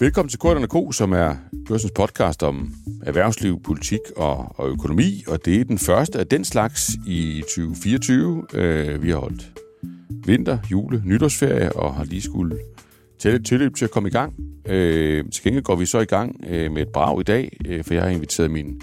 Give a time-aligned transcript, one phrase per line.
[0.00, 1.36] Velkommen til Korterne Ko, som er
[1.68, 6.44] børsens podcast om erhvervsliv, politik og, og økonomi, og det er den første af den
[6.44, 8.46] slags i 2024.
[8.54, 9.52] Øh, vi har holdt
[10.26, 12.58] vinter, jule, nytårsferie og har lige skulle
[13.18, 14.34] tage et tilløb til at komme i gang.
[14.66, 17.84] Øh, til gengæld går vi så i gang øh, med et brag i dag, øh,
[17.84, 18.80] for jeg har inviteret min,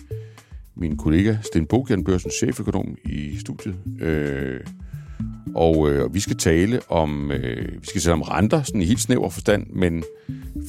[0.76, 3.76] min kollega Sten Bogian, børsens cheføkonom, i studiet.
[4.02, 4.60] Øh,
[5.56, 9.00] og øh, vi skal tale om, øh, vi skal tale om renter, sådan i helt
[9.00, 10.04] snæver forstand, men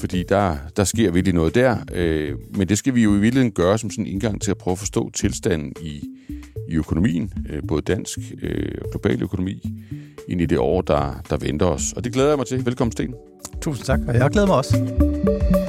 [0.00, 1.76] fordi der, der sker virkelig noget der.
[1.94, 4.58] Øh, men det skal vi jo i virkeligheden gøre som sådan en indgang til at
[4.58, 6.02] prøve at forstå tilstanden i,
[6.68, 9.62] i økonomien, øh, både dansk øh, og global økonomi,
[10.28, 11.92] ind i det år, der, der venter os.
[11.92, 12.66] Og det glæder jeg mig til.
[12.66, 13.14] Velkommen, Sten.
[13.60, 15.67] Tusind tak, og jeg glæder mig også.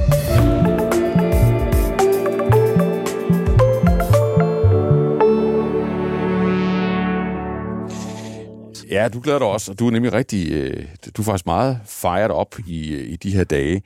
[8.90, 10.86] Ja, du glæder dig også, og du er nemlig rigtig, øh,
[11.18, 13.81] du er faktisk meget fired op i, øh, i de her dage.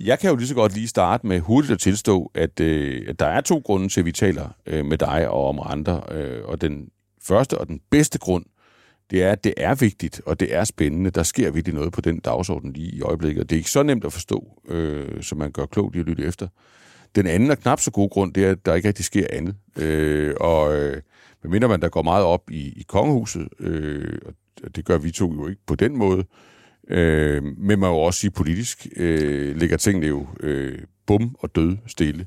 [0.00, 3.18] Jeg kan jo lige så godt lige starte med hurtigt at tilstå, at, øh, at
[3.18, 6.02] der er to grunde til, at vi taler øh, med dig og om andre.
[6.10, 6.88] Øh, og den
[7.22, 8.44] første og den bedste grund,
[9.10, 11.10] det er, at det er vigtigt, og det er spændende.
[11.10, 13.82] Der sker virkelig noget på den dagsorden lige i øjeblikket, og det er ikke så
[13.82, 16.48] nemt at forstå, øh, som man gør klogt i at lytte efter.
[17.14, 19.54] Den anden og knap så god grund, det er, at der ikke rigtig sker andet.
[19.76, 21.02] Øh, og øh,
[21.42, 24.18] medmindre man der går meget op i, i kongehuset, øh,
[24.64, 26.24] og det gør vi to jo ikke på den måde,
[26.88, 31.76] øh, men man må også sige politisk, øh, ligger tingene jo øh, bum og død
[31.86, 32.26] stille.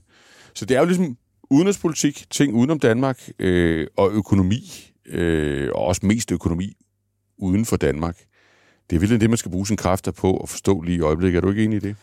[0.53, 1.17] Så det er jo ligesom
[1.49, 6.77] udenrigspolitik, ting udenom Danmark, øh, og økonomi, øh, og også mest økonomi
[7.37, 8.17] uden for Danmark.
[8.89, 11.37] Det er virkelig det, man skal bruge sine kræfter på at forstå lige i øjeblikket.
[11.37, 11.95] Er du ikke enig i det?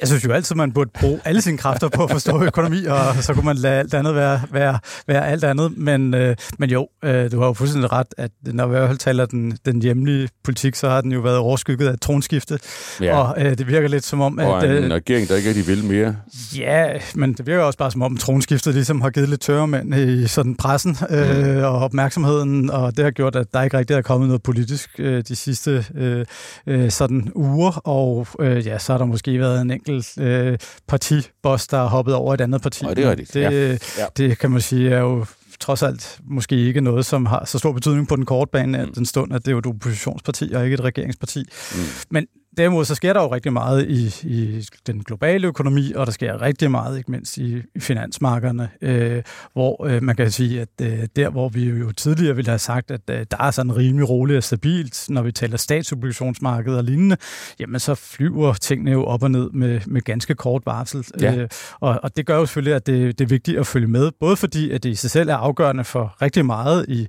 [0.00, 2.98] Jeg synes jo altid, man burde bruge alle sine kræfter på at forstå økonomi, og
[3.20, 5.78] så kunne man lade alt andet være, være, være alt andet.
[5.78, 8.88] Men, øh, men jo, øh, du har jo fuldstændig ret, at når vi i hvert
[8.88, 12.58] fald taler den, den hjemlige politik, så har den jo været overskygget af tronskifte.
[13.00, 13.16] Ja.
[13.16, 14.70] Og øh, det virker lidt som om, og at...
[14.70, 16.16] Og en øh, regering, der ikke rigtig vil mere.
[16.56, 20.26] Ja, men det virker også bare som om, tronskiftet ligesom har givet lidt tørremænd i
[20.26, 21.62] sådan pressen øh, mm.
[21.62, 25.22] og opmærksomheden, og det har gjort, at der ikke rigtig er kommet noget politisk øh,
[25.28, 26.24] de sidste øh,
[26.66, 30.58] øh, sådan uger, og øh, ja, så har der måske været en enkelt enkelt øh,
[30.88, 32.84] partiboss, der har hoppet over et andet parti.
[32.84, 33.34] Og det er rigtigt.
[33.34, 33.70] Det, ja.
[33.98, 34.06] Ja.
[34.16, 35.26] det kan man sige er jo
[35.60, 38.94] trods alt måske ikke noget, som har så stor betydning på den korte bane, mm.
[38.94, 41.44] den stund, at det er jo et oppositionsparti og ikke et regeringsparti.
[41.74, 41.80] Mm.
[42.10, 42.26] Men
[42.58, 46.42] derimod så sker der jo rigtig meget i, i den globale økonomi, og der sker
[46.42, 50.98] rigtig meget, ikke mindst i, i finansmarkederne, øh, hvor øh, man kan sige, at øh,
[51.16, 54.36] der, hvor vi jo tidligere ville have sagt, at øh, der er sådan rimelig roligt
[54.36, 57.16] og stabilt, når vi taler statsobligationsmarked og lignende,
[57.60, 61.04] jamen så flyver tingene jo op og ned med, med ganske kort varsel.
[61.20, 61.36] Ja.
[61.36, 61.48] Øh,
[61.80, 64.36] og, og det gør jo selvfølgelig, at det, det er vigtigt at følge med, både
[64.36, 67.08] fordi, at det i sig selv er afgørende for rigtig meget i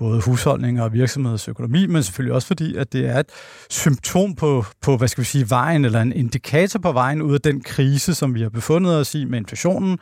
[0.00, 3.30] både husholdninger og virksomhedsøkonomi, men selvfølgelig også fordi, at det er et
[3.70, 7.40] symptom på, på, hvad skal vi sige, vejen, eller en indikator på vejen ud af
[7.40, 9.98] den krise, som vi har befundet os i med inflationen,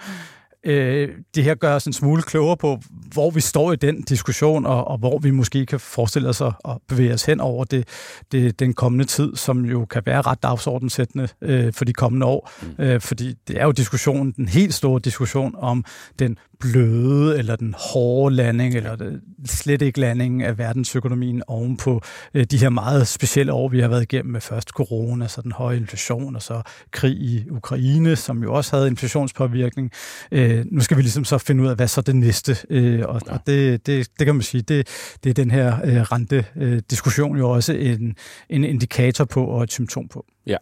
[0.65, 2.81] øh, det her gør os en smule klogere på,
[3.13, 6.53] hvor vi står i den diskussion, og, og hvor vi måske kan forestille os at,
[6.69, 7.89] at bevæge os hen over det,
[8.33, 12.51] det, den kommende tid, som jo kan være ret dagsordensættende øh, for de kommende år.
[12.63, 12.85] Mm.
[12.85, 15.85] Øh, fordi det er jo diskussionen, den helt store diskussion om
[16.19, 22.01] den bløde eller den hårde landing, eller slet ikke landing af verdensøkonomien ovenpå
[22.35, 25.53] øh, de her meget specielle år, vi har været igennem med først corona, så den
[25.53, 29.91] høje inflation, og så krig i Ukraine, som jo også havde inflationspåvirkning.
[30.33, 33.21] Øh, nu skal vi ligesom så finde ud af, hvad så det næste, øh, og,
[33.27, 34.89] og det, det, det kan man sige, det,
[35.25, 35.73] det er den her
[36.13, 38.17] rente-diskussion jo også en,
[38.51, 40.27] en indikator på og et symptom på.
[40.49, 40.57] Ja,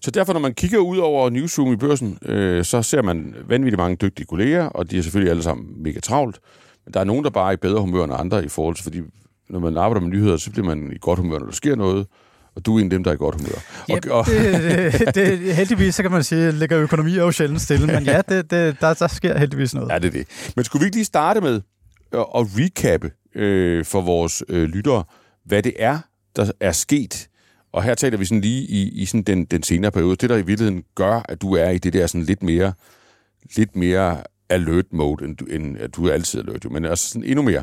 [0.00, 3.78] så derfor når man kigger ud over newsroom i børsen, øh, så ser man vanvittigt
[3.78, 6.38] mange dygtige kolleger, og de er selvfølgelig alle sammen mega travlt.
[6.84, 8.84] Men der er nogen, der bare er i bedre humør end andre i forhold til,
[8.84, 9.00] fordi
[9.50, 12.06] når man arbejder med nyheder, så bliver man i godt humør, når der sker noget,
[12.56, 13.58] og du er en af dem, der er i godt humør.
[13.90, 17.60] Yep, og, og det, det, det, heldigvis, så kan man sige, ligger økonomi jo sjældent
[17.60, 19.88] stille, men ja, det, det, der, der sker heldigvis noget.
[19.88, 20.52] Ja, det er det.
[20.56, 21.60] Men skulle vi ikke lige starte med
[22.12, 25.04] at, at recappe øh, for vores øh, lyttere,
[25.44, 25.98] hvad det er,
[26.36, 27.28] der er sket
[27.72, 30.16] og her taler vi sådan lige i, i sådan den, den senere periode.
[30.16, 32.72] Det, der i virkeligheden gør, at du er i det der sådan lidt mere,
[33.56, 37.08] lidt mere alert mode, end, du, end at du er altid alert, jo, men altså
[37.08, 37.62] sådan endnu mere.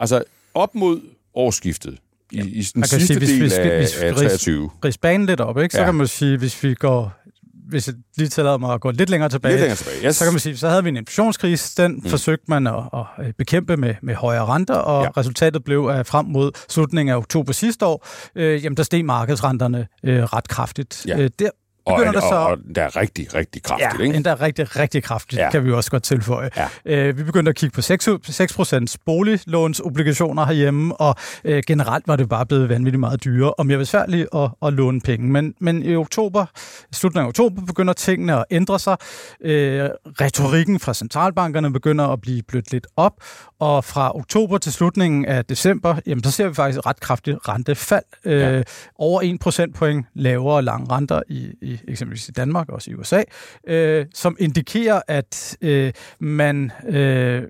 [0.00, 1.00] Altså op mod
[1.34, 1.98] årsskiftet,
[2.32, 4.70] i, i den sidste sige, hvis, del hvis, af, hvis, af 23.
[4.80, 5.84] Hvis banen lidt op, ikke, så ja.
[5.84, 7.22] kan man sige, hvis vi går
[7.68, 10.16] hvis jeg lige tillader mig at gå lidt længere tilbage, lidt længere tilbage yes.
[10.16, 12.10] så kan man sige, så havde vi en inflationskrise, den mm.
[12.10, 12.82] forsøgte man at,
[13.18, 15.10] at bekæmpe med, med højere renter, og ja.
[15.16, 18.06] resultatet blev, at frem mod slutningen af oktober sidste år,
[18.36, 21.06] øh, jamen der steg markedsrenterne øh, ret kraftigt.
[21.08, 21.18] Ja.
[21.18, 21.50] Øh, der
[21.84, 22.26] og, der så...
[22.26, 24.16] Og, og der er rigtig, rigtig kraftigt, ja, ikke?
[24.16, 25.50] endda rigtig, rigtig kraftigt, ja.
[25.50, 26.50] kan vi også godt tilføje.
[26.56, 26.68] Ja.
[26.84, 31.14] Øh, vi begyndte at kigge på 6, 6 boliglånsobligationer herhjemme, og
[31.44, 35.00] øh, generelt var det bare blevet vanvittigt meget dyrere og mere besværligt at, at låne
[35.00, 35.28] penge.
[35.28, 36.46] Men, men i oktober,
[36.92, 38.96] slutningen af oktober, begynder tingene at ændre sig.
[39.44, 39.88] Øh,
[40.20, 43.12] retorikken fra centralbankerne begynder at blive blødt lidt op,
[43.60, 48.04] og fra oktober til slutningen af december, jamen, så ser vi faktisk ret kraftigt rentefald.
[48.24, 48.62] Øh, ja.
[48.98, 53.22] Over 1 procentpoint lavere lang renter i, i eksempelvis i Danmark, også i USA,
[53.68, 56.72] øh, som indikerer, at øh, man...
[56.88, 57.42] Øh,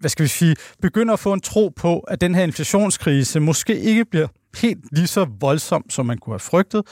[0.00, 3.80] hvad skal vi sige, begynder at få en tro på, at den her inflationskrise måske
[3.80, 6.82] ikke bliver helt lige så voldsom, som man kunne have frygtet.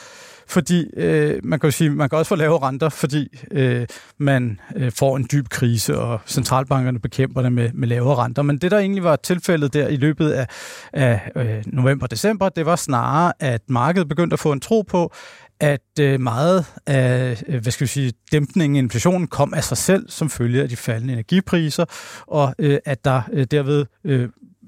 [0.48, 3.86] Fordi øh, man kan jo sige, man kan også få lave renter, fordi øh,
[4.18, 8.42] man øh, får en dyb krise, og centralbankerne bekæmper det med, med lavere renter.
[8.42, 10.46] Men det, der egentlig var tilfældet der i løbet af,
[10.92, 15.12] af øh, november-december, det var snarere, at markedet begyndte at få en tro på,
[15.60, 19.76] at øh, meget af øh, hvad skal vi sige, dæmpningen i inflationen kom af sig
[19.76, 21.84] selv som følge af de faldende energipriser,
[22.26, 23.86] og øh, at der derved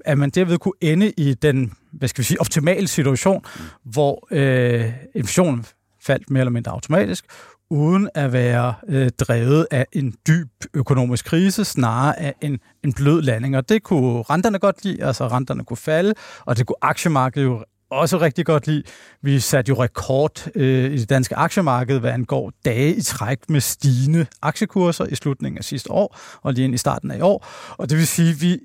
[0.05, 3.43] at man derved kunne ende i den hvad skal vi sige, optimale situation,
[3.83, 5.65] hvor øh, inflationen
[6.05, 7.25] faldt mere eller mindre automatisk,
[7.69, 13.21] uden at være øh, drevet af en dyb økonomisk krise, snarere af en, en blød
[13.21, 13.57] landing.
[13.57, 16.13] Og det kunne renterne godt lide, altså renterne kunne falde,
[16.45, 18.83] og det kunne aktiemarkedet jo også rigtig godt lide.
[19.21, 23.61] Vi satte jo rekord øh, i det danske aktiemarked, hvad angår dage i træk med
[23.61, 27.47] stigende aktiekurser i slutningen af sidste år og lige ind i starten af i år.
[27.77, 28.59] Og det vil sige, at vi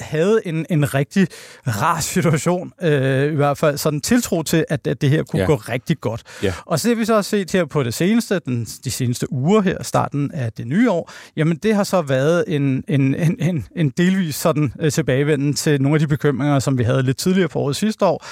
[0.00, 1.28] havde en, en rigtig
[1.66, 5.46] rar situation, øh, i hvert fald sådan tiltro til, at, at det her kunne ja.
[5.46, 6.22] gå rigtig godt.
[6.42, 6.54] Ja.
[6.66, 9.60] Og så det vi så har set her på det seneste, den, de seneste uger
[9.60, 13.66] her, starten af det nye år, jamen det har så været en, en, en, en,
[13.76, 17.48] en delvis sådan øh, tilbagevenden til nogle af de bekymringer, som vi havde lidt tidligere
[17.48, 18.26] på året sidste år.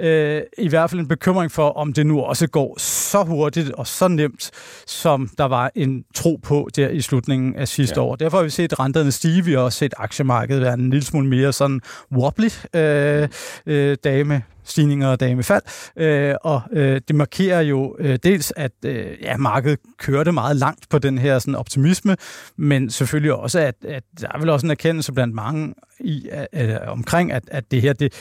[0.00, 2.76] Øh, I hvert fald en bekymring for, om det nu også går
[3.14, 4.50] så hurtigt og så nemt,
[4.86, 8.06] som der var en tro på der i slutningen af sidste ja.
[8.06, 8.16] år.
[8.16, 11.28] Derfor har vi set renterne stige, vi har også set aktiemarkedet være en lille smule
[11.28, 11.80] mere sådan
[12.12, 13.28] wobbly øh,
[13.66, 15.62] øh, dage med stigninger og dage med fald.
[15.96, 20.88] Øh, og øh, det markerer jo øh, dels, at øh, ja, markedet kørte meget langt
[20.88, 22.16] på den her sådan, optimisme,
[22.56, 26.76] men selvfølgelig også, at, at der er vel også en erkendelse blandt mange i, øh,
[26.86, 28.12] omkring, at, at det her, det,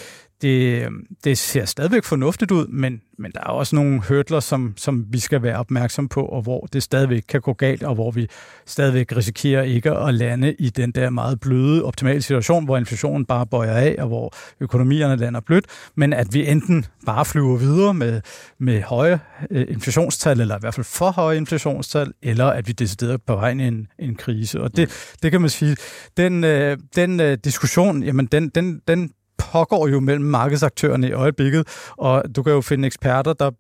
[0.44, 4.74] det, øhm, det ser stadigvæk fornuftigt ud, men, men der er også nogle hørtler, som,
[4.78, 8.12] som vi skal være opmærksom på, og hvor det stadigvæk kan gå galt, og hvor
[8.12, 8.28] vi
[8.66, 13.48] stadigvæk risikerer ikke at lande i den der meget bløde, optimale situation, hvor inflationen bare
[13.48, 18.22] bøjer af, og hvor økonomierne lander blødt, men at vi enten bare flyver videre med,
[18.60, 19.20] med høje
[19.52, 23.50] øh, inflationstal, eller i hvert fald for høje inflationstal, eller at vi decideret på vej
[23.50, 24.62] i en, en krise.
[24.62, 25.78] Og det, det kan man sige,
[26.18, 29.12] den, øh, den øh, diskussion, jamen den, den, den
[29.52, 31.68] pågår jo mellem markedsaktørerne i øjeblikket,
[31.98, 33.52] og du kan jo finde eksperter, der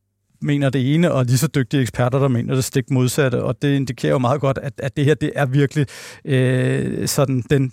[0.44, 3.75] mener det ene, og lige så dygtige eksperter, der mener det stik modsatte, og det
[3.75, 5.85] indikerer jo meget godt, at, at det her det er virkelig
[6.25, 7.71] øh, sådan den,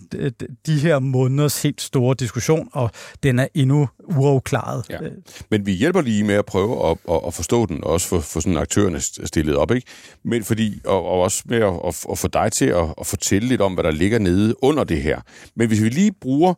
[0.66, 2.90] de her måneders helt store diskussion, og
[3.22, 4.84] den er endnu uafklaret.
[4.90, 4.98] Ja.
[5.50, 8.40] Men vi hjælper lige med at prøve at, at, at forstå den, også for, for
[8.40, 9.86] sådan aktørerne stillet op, ikke?
[10.24, 13.48] Men fordi, og, og også med at, at, at få dig til at, at fortælle
[13.48, 15.20] lidt om, hvad der ligger nede under det her.
[15.56, 16.54] Men hvis vi lige bruger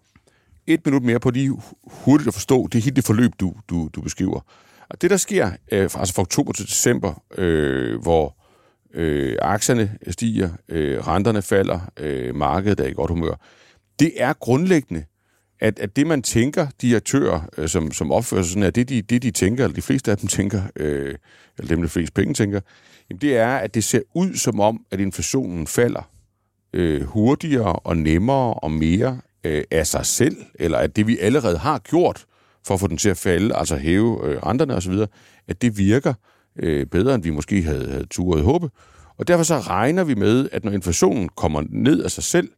[0.66, 4.00] et minut mere på lige hurtigt at forstå det hele det forløb, du, du, du
[4.00, 4.40] beskriver.
[4.88, 8.36] Og det, der sker øh, altså fra oktober til december, øh, hvor
[8.94, 13.34] øh, aktierne stiger, øh, renterne falder, øh, markedet er i godt humør,
[13.98, 15.04] det er grundlæggende,
[15.60, 18.88] at, at det, man tænker, de aktører, øh, som, som opfører sig sådan, at det,
[18.88, 21.14] de, det, de tænker, eller de fleste af dem tænker, øh,
[21.58, 22.60] eller dem, der flest penge tænker,
[23.10, 26.10] jamen det er, at det ser ud som om, at inflationen falder
[26.72, 31.58] øh, hurtigere og nemmere og mere øh, af sig selv, eller at det, vi allerede
[31.58, 32.26] har gjort
[32.66, 34.94] for at få den til at falde, altså hæve øh, renterne osv.,
[35.48, 36.14] at det virker
[36.56, 38.70] øh, bedre, end vi måske havde, havde turet håbe.
[39.18, 42.48] Og derfor så regner vi med, at når inflationen kommer ned af sig selv,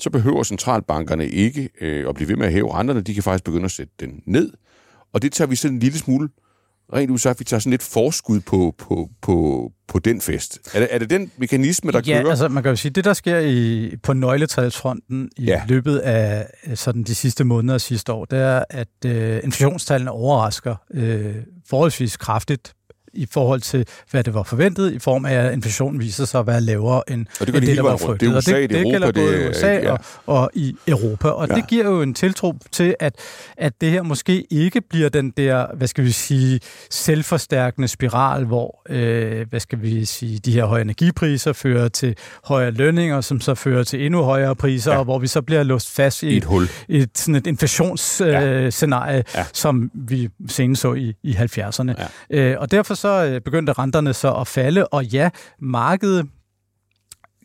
[0.00, 3.00] så behøver centralbankerne ikke øh, at blive ved med at hæve renterne.
[3.00, 4.52] De kan faktisk begynde at sætte den ned.
[5.12, 6.28] Og det tager vi sådan en lille smule
[6.94, 10.58] rent ud sagt, vi tager sådan lidt forskud på, på, på, på den fest.
[10.74, 12.30] Er det, er det den mekanisme, der ja, kører?
[12.30, 15.62] altså man kan jo sige, det der sker i, på nøgletalsfronten i ja.
[15.68, 21.34] løbet af sådan de sidste måneder sidste år, det er, at øh, inflationstallene overrasker øh,
[21.68, 22.74] forholdsvis kraftigt
[23.16, 26.46] i forhold til, hvad det var forventet, i form af, at inflationen viser sig at
[26.46, 28.30] være lavere end og det, end det der var frygtet.
[28.30, 29.92] Det, USA, det, det, det gælder både i USA ja.
[29.92, 31.28] og, og i Europa.
[31.28, 31.54] Og ja.
[31.54, 33.14] det giver jo en tiltro til, at,
[33.56, 38.82] at det her måske ikke bliver den der, hvad skal vi sige, selvforstærkende spiral, hvor,
[38.88, 43.54] øh, hvad skal vi sige, de her høje energipriser fører til højere lønninger, som så
[43.54, 44.98] fører til endnu højere priser, ja.
[44.98, 46.68] og hvor vi så bliver låst fast i, I et, hul.
[46.88, 49.40] et, sådan et inflationsscenarie, øh, ja.
[49.40, 49.46] ja.
[49.52, 51.92] som vi senest så i, i 70'erne.
[52.30, 52.38] Ja.
[52.38, 55.30] Øh, og derfor så øh, begyndte renterne så at falde, og ja,
[55.60, 56.26] markedet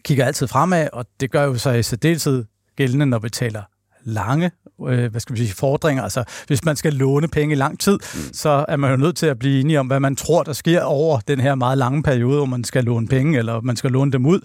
[0.05, 3.63] kigger altid fremad, og det gør jo så i særdeleshed gældende, når vi taler
[4.03, 4.51] lange
[4.87, 6.03] øh, hvad skal vi sige, fordringer.
[6.03, 8.33] Altså, hvis man skal låne penge i lang tid, mm.
[8.33, 10.81] så er man jo nødt til at blive enige om, hvad man tror, der sker
[10.81, 14.11] over den her meget lange periode, hvor man skal låne penge, eller man skal låne
[14.11, 14.39] dem ud.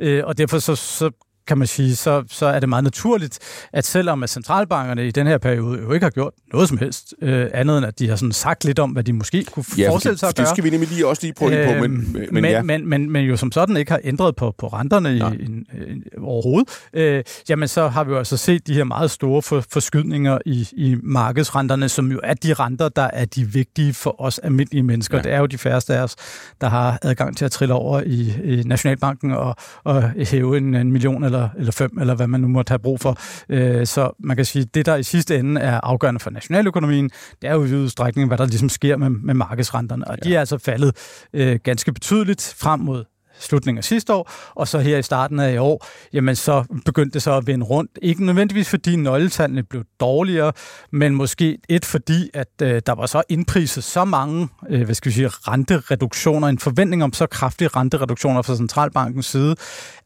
[0.00, 1.10] Øh, og derfor så, så
[1.50, 3.38] kan man sige, så, så er det meget naturligt,
[3.72, 7.14] at selvom at centralbankerne i den her periode jo ikke har gjort noget som helst,
[7.22, 9.90] øh, andet end at de har sådan sagt lidt om, hvad de måske kunne ja,
[9.90, 10.44] forestille sig at gøre.
[10.44, 12.62] det skal vi nemlig lige også lige prøve øh, på, men, men, men, ja.
[12.62, 16.02] men, men, men jo som sådan ikke har ændret på, på renterne i, i, i,
[16.18, 20.38] overhovedet, øh, jamen så har vi jo altså set de her meget store for, forskydninger
[20.46, 24.82] i, i markedsrenterne, som jo er de renter, der er de vigtige for os almindelige
[24.82, 25.16] mennesker.
[25.16, 25.22] Ja.
[25.22, 26.16] Det er jo de færreste af os,
[26.60, 30.92] der har adgang til at trille over i, i Nationalbanken og, og hæve en, en
[30.92, 33.18] million eller, eller fem, eller hvad man nu måtte have brug for.
[33.48, 37.10] Øh, så man kan sige, at det, der i sidste ende er afgørende for nationaløkonomien,
[37.42, 40.08] det er jo i udstrækning, hvad der ligesom sker med, med markedsrenterne.
[40.08, 40.28] Og ja.
[40.28, 40.96] de er altså faldet
[41.32, 43.04] øh, ganske betydeligt frem mod
[43.40, 47.14] slutningen af sidste år, og så her i starten af i år, jamen så begyndte
[47.14, 47.90] det så at vende rundt.
[48.02, 50.52] Ikke nødvendigvis fordi nøgletallene blev dårligere,
[50.92, 55.08] men måske et fordi, at øh, der var så indpriset så mange, øh, hvad skal
[55.08, 59.56] vi sige, rentereduktioner, en forventning om så kraftige rentereduktioner fra centralbankens side,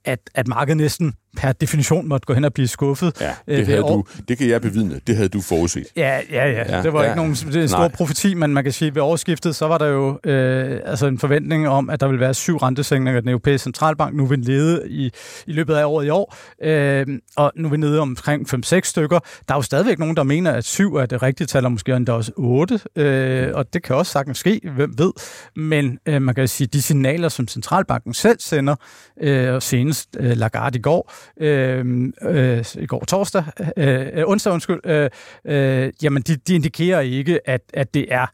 [0.05, 3.21] at, at markedet næsten per definition måtte gå hen og blive skuffet.
[3.21, 5.01] Ja, det, øh, havde du, det kan jeg bevidne.
[5.07, 5.87] Det havde du forudset.
[5.97, 6.77] Ja, ja, ja.
[6.77, 9.03] ja det var ja, ikke nogen det stor profeti, men man kan sige, at ved
[9.03, 12.57] årsskiftet, så var der jo øh, altså en forventning om, at der ville være syv
[12.57, 14.17] rentesænkninger af den europæiske centralbank.
[14.17, 15.11] Nu er vi nede i,
[15.47, 17.07] i løbet af året i år, øh,
[17.37, 19.19] og nu er vi nede omkring 5-6 stykker.
[19.49, 21.93] Der er jo stadigvæk nogen, der mener, at syv er det rigtige tal, og måske
[21.93, 25.13] endda også otte, øh, og det kan også sagtens ske, hvem ved.
[25.57, 28.77] Men øh, man kan sige, de signaler, som centralbanken selv sender,
[29.21, 33.45] øh, og senest øh, Lagarde i går, øh, øh, i går torsdag,
[33.77, 35.11] øh, øh, onsdag undskyld, øh,
[35.45, 38.27] øh, jamen de, de indikerer ikke, at, at det er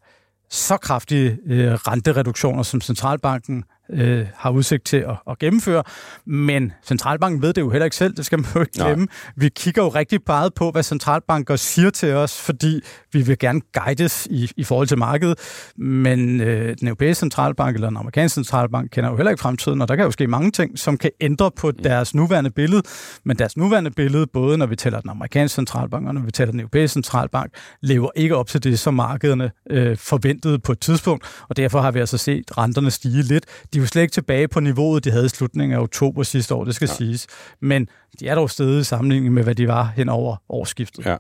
[0.51, 5.83] så kraftige øh, rentereduktioner, som centralbanken øh, har udsigt til at, at gennemføre.
[6.27, 9.05] Men centralbanken ved det jo heller ikke selv, det skal man jo ikke glemme.
[9.05, 9.15] Nej.
[9.37, 12.81] Vi kigger jo rigtig meget på, hvad centralbanker siger til os, fordi
[13.13, 15.39] vi vil gerne guides i, i forhold til markedet.
[15.77, 19.89] Men øh, den europæiske centralbank eller den amerikanske centralbank kender jo heller ikke fremtiden, og
[19.89, 21.83] der kan jo ske mange ting, som kan ændre på mm.
[21.83, 22.83] deres nuværende billede.
[23.25, 26.51] Men deres nuværende billede, både når vi tæller den amerikanske centralbank og når vi tæller
[26.51, 31.25] den europæiske centralbank, lever ikke op til det, som markederne øh, forventede på et tidspunkt,
[31.49, 33.45] og derfor har vi altså set renterne stige lidt.
[33.75, 36.55] De er jo slet ikke tilbage på niveauet, de havde i slutningen af oktober sidste
[36.55, 36.95] år, det skal ja.
[36.95, 37.27] siges.
[37.61, 37.89] Men
[38.21, 41.07] de er dog stedet i sammenligning med, hvad de var hen over årsskiftet.
[41.07, 41.17] Ja.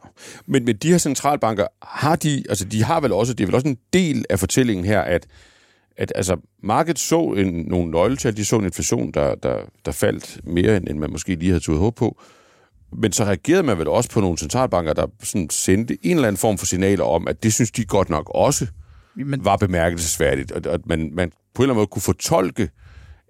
[0.46, 3.54] Men, men de her centralbanker, har de, altså de har vel også, det er vel
[3.54, 5.26] også en del af fortællingen her, at
[5.96, 10.40] at altså, markedet så en, nogle nøgletal, de så en inflation, der, der, der faldt
[10.44, 12.20] mere, end man måske lige havde tået håb på.
[12.92, 16.40] Men så reagerede man vel også på nogle centralbanker, der sådan sendte en eller anden
[16.40, 18.66] form for signaler om, at det synes de godt nok også
[19.14, 19.44] men...
[19.44, 22.70] var bemærkelsesværdigt, og at man, man på en eller anden måde kunne fortolke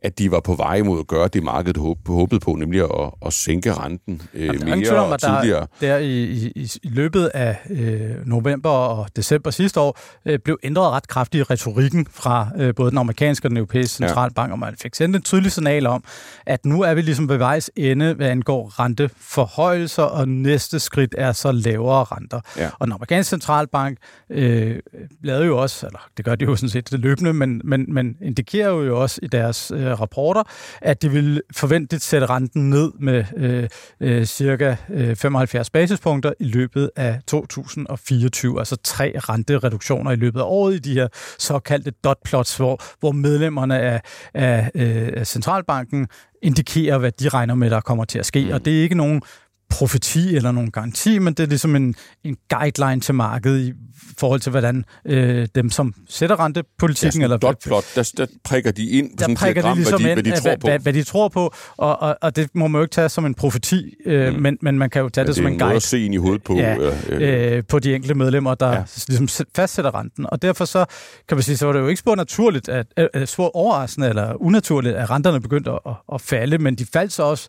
[0.02, 1.76] at de var på vej mod at gøre det, markedet
[2.06, 5.66] håbede på, nemlig at, at sænke renten øh, Jamen, mere om, at tidligere.
[5.80, 6.24] Der, der i,
[6.56, 11.40] i, i løbet af øh, november og december sidste år øh, blev ændret ret kraftigt
[11.40, 14.52] i retorikken fra øh, både den amerikanske og den europæiske centralbank, ja.
[14.52, 16.04] og man fik sendt et tydeligt signal om,
[16.46, 21.32] at nu er vi ligesom ved vejs ende, hvad angår renteforhøjelser, og næste skridt er
[21.32, 22.40] så lavere renter.
[22.56, 22.68] Ja.
[22.78, 23.98] Og den amerikanske centralbank
[24.30, 24.78] øh,
[25.22, 28.16] lavede jo også, eller det gør de jo sådan set det løbende, men, men, men
[28.22, 30.42] indikerer jo også i deres øh, rapporter,
[30.80, 33.68] at de vil forventet sætte renten ned med øh,
[34.00, 40.44] øh, cirka øh, 75 basispunkter i løbet af 2024, altså tre rentereduktioner i løbet af
[40.46, 44.00] året i de her såkaldte dot plots, hvor, hvor medlemmerne af,
[44.34, 46.08] af, øh, centralbanken
[46.42, 48.44] indikerer, hvad de regner med, der kommer til at ske.
[48.44, 48.52] Mm.
[48.52, 49.22] Og det er ikke nogen
[49.70, 53.72] profeti eller nogen garanti, men det er ligesom en, en guideline til markedet i
[54.18, 57.20] forhold til, hvordan øh, dem, som sætter rentepolitikken...
[57.20, 60.16] Ja, eller dot plot, der, der prikker de ind på der prikker de ligesom hvad,
[60.16, 60.66] de, ind, hvad de tror på.
[60.66, 63.26] Hvad, hvad de tror på, og, og, og det må man jo ikke tage som
[63.26, 64.40] en profeti, øh, mm.
[64.40, 65.64] men, men man kan jo tage ja, det, det som en guide.
[65.64, 66.54] Det er at se ind i hovedet på.
[66.54, 66.76] Ja,
[67.08, 68.82] øh, øh, på de enkelte medlemmer, der ja.
[69.08, 70.26] ligesom fastsætter renten.
[70.28, 70.84] Og derfor så,
[71.28, 74.42] kan man sige, så var det jo ikke spor naturligt, at, øh, spor overraskende eller
[74.42, 77.48] unaturligt, at renterne begyndte at, at falde, men de faldt så også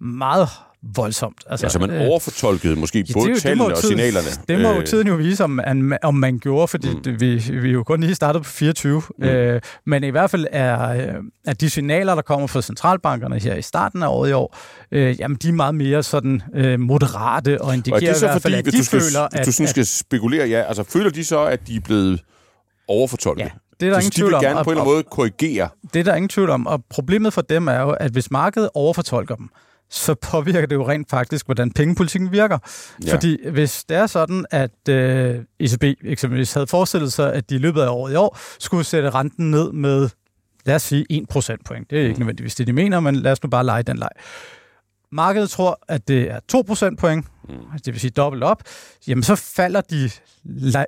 [0.00, 0.48] meget
[0.96, 1.44] voldsomt.
[1.50, 4.28] Altså, altså man øh, overfortolkede måske ja, både det, tallene det og signalerne.
[4.48, 5.60] Det må jo øh, tiden jo vise, om,
[6.02, 7.02] om man gjorde, fordi mm.
[7.02, 9.02] det, vi, vi jo kun lige startet på 24.
[9.18, 9.24] Mm.
[9.24, 11.14] Øh, men i hvert fald er, øh,
[11.46, 14.56] er de signaler, der kommer fra centralbankerne her i starten af året i år,
[14.92, 18.28] øh, jamen de er meget mere sådan øh, moderate og indikerer og det så i
[18.28, 19.46] hvert fald, fordi, at de du skal, føler, at...
[19.46, 22.20] du synes, skal spekulere, ja, altså føler de så, at de er blevet
[22.88, 23.44] overfortolket?
[23.44, 23.50] Ja,
[23.80, 24.42] det er der ingen de tvivl om.
[24.42, 25.68] Gerne på en eller anden måde korrigere.
[25.94, 28.70] Det er der ingen tvivl om, og problemet for dem er jo, at hvis markedet
[28.74, 29.48] overfortolker dem,
[29.90, 32.58] så påvirker det jo rent faktisk, hvordan pengepolitikken virker.
[33.06, 33.14] Ja.
[33.14, 37.58] Fordi hvis det er sådan, at øh, ECB eksempelvis havde forestillet sig, at de i
[37.58, 40.08] løbet af året i år skulle sætte renten ned med,
[40.64, 41.90] lad os sige, 1 procentpoint.
[41.90, 42.20] Det er ikke mm.
[42.20, 44.10] nødvendigvis det, de mener, men lad os nu bare lege den leg.
[45.12, 47.54] Markedet tror, at det er 2 procentpoint, mm.
[47.84, 48.62] det vil sige dobbelt op,
[49.06, 50.10] jamen så falder de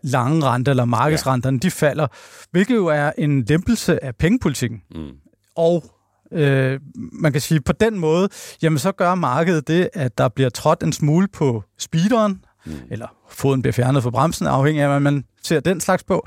[0.03, 1.67] lange renter, eller markedsrenterne, ja.
[1.67, 2.07] de falder,
[2.51, 4.83] hvilket jo er en lempelse af pengepolitikken.
[4.95, 5.11] Mm.
[5.57, 5.85] Og
[6.33, 6.81] øh,
[7.13, 8.29] man kan sige, på den måde,
[8.63, 12.73] jamen så gør markedet det, at der bliver trådt en smule på speederen, mm.
[12.91, 16.27] eller foden bliver fjernet fra bremsen, afhængig af, hvad man ser den slags på,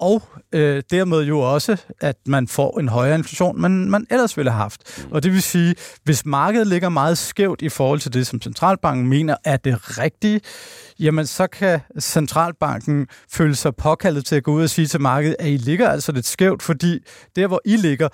[0.00, 4.50] og øh, dermed jo også, at man får en højere inflation, men man ellers ville
[4.50, 5.04] have haft.
[5.04, 5.12] Mm.
[5.12, 9.08] Og det vil sige, hvis markedet ligger meget skævt i forhold til det, som centralbanken
[9.08, 10.40] mener er det rigtige,
[11.00, 15.36] jamen så kan centralbanken føle sig påkaldet til at gå ud og sige til markedet,
[15.38, 16.98] at I ligger altså lidt skævt, fordi
[17.36, 18.08] der, hvor I ligger,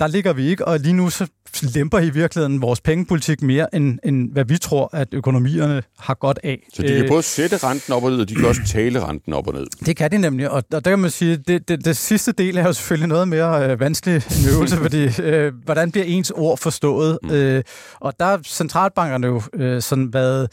[0.00, 1.26] der ligger vi ikke, og lige nu så
[1.62, 6.38] lemper i virkeligheden vores pengepolitik mere, end, end hvad vi tror, at økonomierne har godt
[6.44, 6.68] af.
[6.74, 9.32] Så de kan både sætte renten op og ned, og de kan også tale renten
[9.32, 9.66] op og ned.
[9.86, 12.56] Det kan de nemlig, og, og der kan man sige, det, det, det sidste del
[12.56, 16.58] er jo selvfølgelig noget mere øh, vanskelig en øvelse, fordi øh, hvordan bliver ens ord
[16.58, 17.18] forstået?
[17.22, 17.30] Mm.
[17.30, 17.62] Øh,
[18.00, 20.48] og der har centralbankerne jo øh, sådan været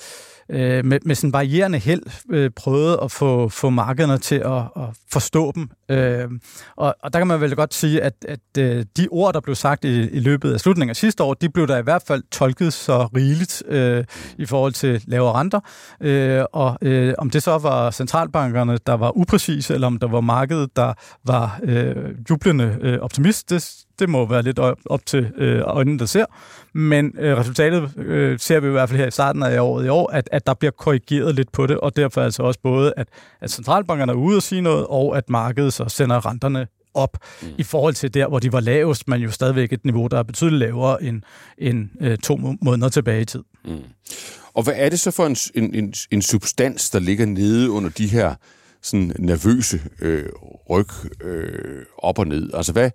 [0.50, 4.90] øh, med, med sådan varierende held øh, prøvet at få, få markederne til at, at
[5.12, 5.70] forstå dem.
[5.90, 6.30] Øh,
[6.76, 9.56] og, og der kan man vel godt sige, at, at øh, de ord, der blev
[9.56, 12.24] sagt i, i løbet af slutningen af sidste år, de blev der i hvert fald
[12.32, 14.04] tolket så rigeligt øh,
[14.38, 15.60] i forhold til lavere renter.
[16.02, 20.22] Øh, og øh, om det så var centralbankerne, der var upræcise, eller om der var
[20.22, 20.94] markedet, der
[21.26, 21.96] var øh,
[22.30, 26.26] jublende øh, optimist, det, det må være lidt op, til øh, øjnene, der ser.
[26.74, 29.90] Men øh, resultatet øh, ser vi i hvert fald her i starten af året i
[29.90, 33.08] år, at, at der bliver korrigeret lidt på det, og derfor altså også både, at,
[33.42, 37.48] at centralbankerne er ude og sige noget, og at markedet så sender renterne op mm.
[37.58, 40.24] i forhold til der, hvor de var lavest, men jo stadigvæk et niveau, der er
[40.24, 41.22] betydeligt lavere end,
[41.58, 43.44] end øh, to måneder tilbage i tid.
[43.66, 43.84] Mm.
[44.54, 47.90] Og hvad er det så for en, en, en, en substans, der ligger nede under
[47.90, 48.36] de her
[48.82, 50.26] sådan nervøse øh,
[50.70, 50.88] ryg
[51.24, 52.50] øh, op og ned?
[52.54, 52.92] Altså hvad,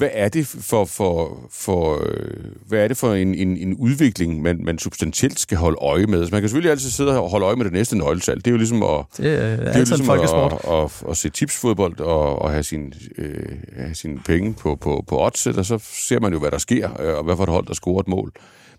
[0.00, 4.42] hvad er det for, for, for, øh, hvad er det for en, en, en udvikling,
[4.42, 6.18] man, man substantielt skal holde øje med?
[6.18, 8.36] Altså, man kan selvfølgelig altid sidde og holde øje med det næste nøgletal.
[8.36, 11.30] Det er jo ligesom at, det er, det er ligesom at, at, at, at, se
[11.30, 15.78] tipsfodbold og, og have, sin, øh, have sine penge på, på, på odds, og så
[15.82, 18.08] ser man jo, hvad der sker, øh, og hvad for et hold, der scorer et
[18.08, 18.32] mål.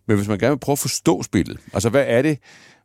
[0.08, 2.38] Men hvis man gerne vil prøve at forstå spillet, altså hvad er det,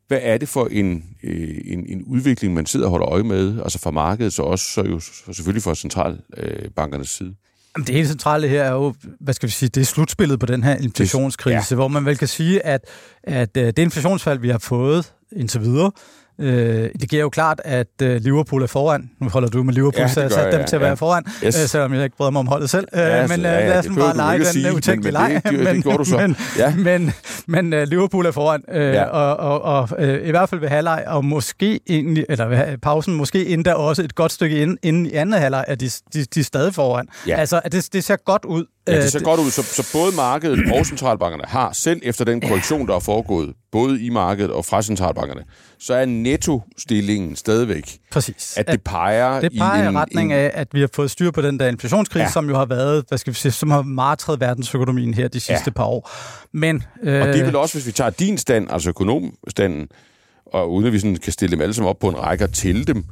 [0.09, 3.61] hvad er det for en, øh, en, en udvikling, man sidder og holder øje med,
[3.63, 5.01] altså fra markedet, så også så jo
[5.33, 7.35] selvfølgelig fra centralbankernes side?
[7.77, 10.47] Jamen, det helt centrale her er jo, hvad skal vi sige, det er slutspillet på
[10.47, 11.75] den her inflationskrise, ja.
[11.75, 12.85] hvor man vel kan sige, at,
[13.25, 15.91] at øh, det inflationsfald, vi har fået indtil videre,
[16.41, 19.11] Øh, det giver jo klart, at øh, Liverpool er foran.
[19.21, 20.95] Nu holder du med Liverpool, ja, så jeg satte dem ja, til at være ja.
[20.95, 21.63] foran, yes.
[21.63, 22.89] øh, selvom jeg ikke bryder mig om holdet selv.
[22.95, 25.43] Øh, ja, men øh, ja, ja, lad os bare lege den sige, utænkelige leg.
[25.53, 26.17] Men, så.
[26.17, 26.75] Men, ja.
[26.77, 27.13] men,
[27.47, 29.05] men uh, Liverpool er foran, øh, ja.
[29.05, 33.47] og, og, og øh, i hvert fald ved halvleg, og måske egentlig, eller pausen, måske
[33.47, 36.45] endda også et godt stykke inden, inden i anden halvleg, at de, de, de er
[36.45, 37.09] stadig foran.
[37.27, 37.37] Ja.
[37.37, 38.65] Altså, at det, det ser godt ud.
[38.89, 39.51] Ja, det ser øh, godt ud.
[39.51, 44.03] Så, så både markedet og centralbankerne har, selv efter den korrektion, der er foregået, både
[44.03, 45.41] i markedet og fra centralbankerne,
[45.79, 48.55] så er netto-stillingen stadigvæk, Præcis.
[48.57, 51.43] at det peger, det peger i en, retning af, at vi har fået styr på
[51.43, 52.31] den der inflationskrise, ja.
[52.31, 55.65] som jo har været, hvad skal vi sige, som har martret verdensøkonomien her de sidste
[55.67, 55.71] ja.
[55.71, 56.11] par år.
[56.53, 59.89] Men, øh, og det vel også, hvis vi tager din stand, altså økonomstanden,
[60.47, 62.53] og uden at vi sådan kan stille dem alle sammen op på en række og
[62.53, 63.05] tælle dem,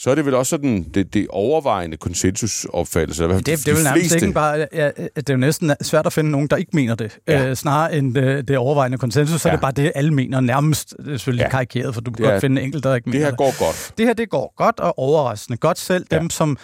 [0.00, 3.24] så er det vel også sådan det, det overvejende konsensusopfattelse.
[3.24, 6.12] Det, det, det er vel nærmest ikke bare, ja, det er jo næsten svært at
[6.12, 7.18] finde nogen, der ikke mener det.
[7.28, 7.48] Ja.
[7.48, 9.52] Øh, snarere end det, det overvejende konsensus, så ja.
[9.52, 10.94] er det bare det, alle mener nærmest.
[10.98, 11.50] Det er selvfølgelig ja.
[11.50, 13.30] karikeret, for du kan godt finde en enkelt, der ikke mener det.
[13.30, 13.92] her går godt.
[13.98, 16.06] Det her, det går godt og overraskende godt selv.
[16.12, 16.18] Ja.
[16.18, 16.58] Dem, som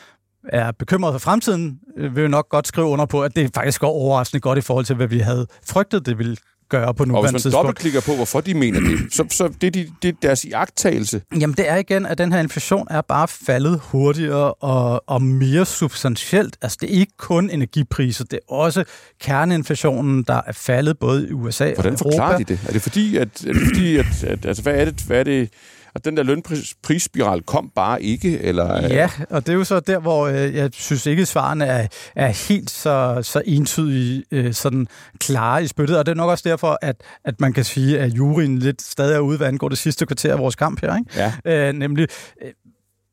[0.48, 3.80] er bekymret for fremtiden, øh, vil jo nok godt skrive under på, at det faktisk
[3.80, 6.36] går overraskende godt i forhold til, hvad vi havde frygtet, det ville
[6.68, 7.36] gøre på nuværende tidspunkt.
[7.36, 10.12] Og hvis man dobbeltklikker på, hvorfor de mener det, så, så det, de, det er
[10.22, 11.22] deres iagttagelse.
[11.40, 15.64] Jamen det er igen, at den her inflation er bare faldet hurtigere og, og mere
[15.64, 16.56] substantielt.
[16.62, 18.84] Altså det er ikke kun energipriser, det er også
[19.20, 22.02] kerneinflationen, der er faldet både i USA Hvordan og Europa.
[22.02, 22.60] Hvordan forklarer de det?
[22.68, 25.24] Er det fordi, at, er det fordi at, at, altså, hvad er det, hvad er
[25.24, 25.50] det
[25.96, 28.40] og den der lønprisspiral kom bare ikke?
[28.40, 28.88] Eller?
[28.88, 32.48] Ja, og det er jo så der, hvor øh, jeg synes ikke, svarene er, er
[32.48, 34.86] helt så, så entydige øh, sådan
[35.18, 35.98] klare i spyttet.
[35.98, 39.14] Og det er nok også derfor, at, at man kan sige, at juryen lidt stadig
[39.14, 40.96] er ude, hvad angår det sidste kvarter af vores kamp her.
[40.96, 41.32] Ikke?
[41.44, 41.68] Ja.
[41.68, 42.08] Øh, nemlig,
[42.42, 42.50] øh,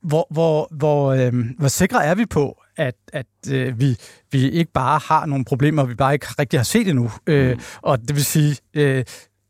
[0.03, 3.97] hvor, hvor, hvor, øh, hvor sikre er vi på, at, at øh, vi,
[4.31, 7.11] vi ikke bare har nogle problemer, vi bare ikke rigtig har set endnu.
[7.27, 7.59] Øh, mm.
[7.81, 9.03] Og det vil sige, øh,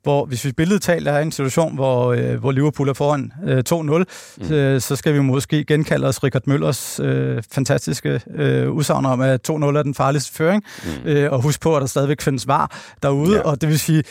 [0.04, 3.64] hvor hvis vi billedtalt er i en situation, hvor, øh, hvor Liverpool er foran øh,
[3.70, 4.04] 2-0,
[4.50, 4.56] mm.
[4.56, 9.50] øh, så skal vi måske genkalde os Richard Møllers øh, fantastiske øh, udsagn om, at
[9.50, 11.10] 2-0 er den farligste føring, mm.
[11.10, 13.42] øh, og husk på, at der stadigvæk findes var derude, ja.
[13.42, 14.04] og det vil sige,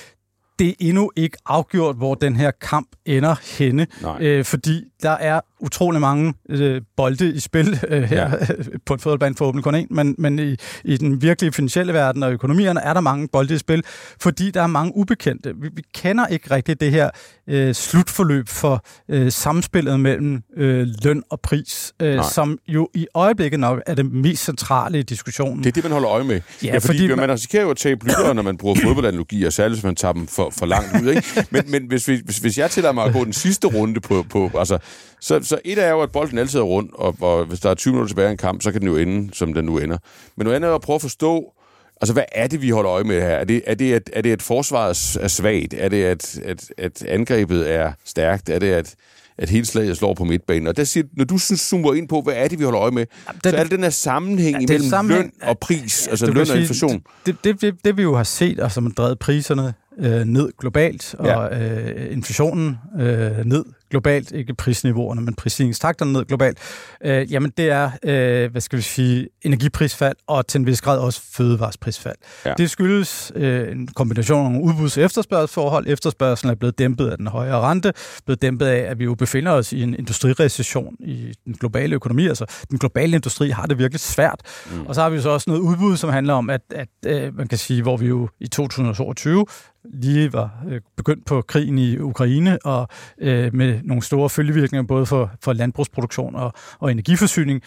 [0.58, 3.86] det er endnu ikke afgjort, hvor den her kamp ender henne,
[4.20, 8.54] øh, fordi der er utrolig mange øh, bolde i spil øh, her ja.
[8.86, 12.32] på en fodboldbane for kun en, men, men i, i den virkelige finansielle verden og
[12.32, 13.82] økonomierne er der mange bolde i spil,
[14.20, 15.54] fordi der er mange ubekendte.
[15.56, 17.10] Vi, vi kender ikke rigtigt det her
[17.48, 23.60] øh, slutforløb for øh, samspillet mellem øh, løn og pris, øh, som jo i øjeblikket
[23.60, 25.58] nok er det mest centrale i diskussionen.
[25.58, 26.40] Det er det, man holder øje med.
[26.62, 29.50] Ja, ja fordi, fordi man, man risikerer jo at tabe lyttere, når man bruger fodboldanalogier,
[29.50, 31.08] særligt hvis man tager dem for, for langt ud.
[31.08, 31.46] Ikke?
[31.50, 34.24] Men, men hvis, vi, hvis, hvis jeg tillader mig at gå den sidste runde på,
[34.30, 34.78] på altså,
[35.22, 37.74] så, så et er jo, at bolden altid er rundt, og, og hvis der er
[37.74, 39.98] 20 minutter tilbage i en kamp, så kan den jo ende, som den nu ender.
[40.36, 41.52] Men noget andet er at prøve at forstå,
[42.00, 43.28] Altså, hvad er det, vi holder øje med her?
[43.28, 45.74] Er det, er det, at, er det at forsvaret er svagt?
[45.74, 48.48] Er det, at, at, at angrebet er stærkt?
[48.48, 48.94] Er det, at,
[49.38, 50.66] at hele slaget slår på midtbanen?
[50.66, 53.06] Og der siger, når du zoomer ind på, hvad er det, vi holder øje med,
[53.26, 56.10] ja, det, så er det den her sammenhæng ja, mellem sammenhæng, løn og pris, ja,
[56.10, 57.02] altså løn og inflation.
[57.26, 60.52] Det, det, det, det, vi jo har set, og som har drevet priserne øh, ned
[60.58, 61.62] globalt, og ja.
[61.62, 66.58] øh, inflationen øh, ned globalt, ikke prisniveauerne, men prisstigningstakterne ned globalt,
[67.04, 70.98] øh, jamen det er, øh, hvad skal vi sige, energiprisfald og til en vis grad
[70.98, 72.16] også fødevaresprisfald.
[72.46, 72.54] Ja.
[72.58, 75.86] Det skyldes øh, en kombination af udbuds- og efterspørgselsforhold.
[75.88, 77.92] Efterspørgselen er blevet dæmpet af den højere rente,
[78.24, 82.26] blevet dæmpet af, at vi jo befinder os i en industrirecession i den globale økonomi.
[82.28, 84.40] Altså, den globale industri har det virkelig svært.
[84.72, 84.86] Mm.
[84.86, 87.48] Og så har vi så også noget udbud, som handler om, at, at øh, man
[87.48, 89.46] kan sige, hvor vi jo i 2022
[89.84, 95.06] lige var øh, begyndt på krigen i Ukraine, og øh, med nogle store følgevirkninger både
[95.06, 97.62] for, for landbrugsproduktion og, og energiforsyning.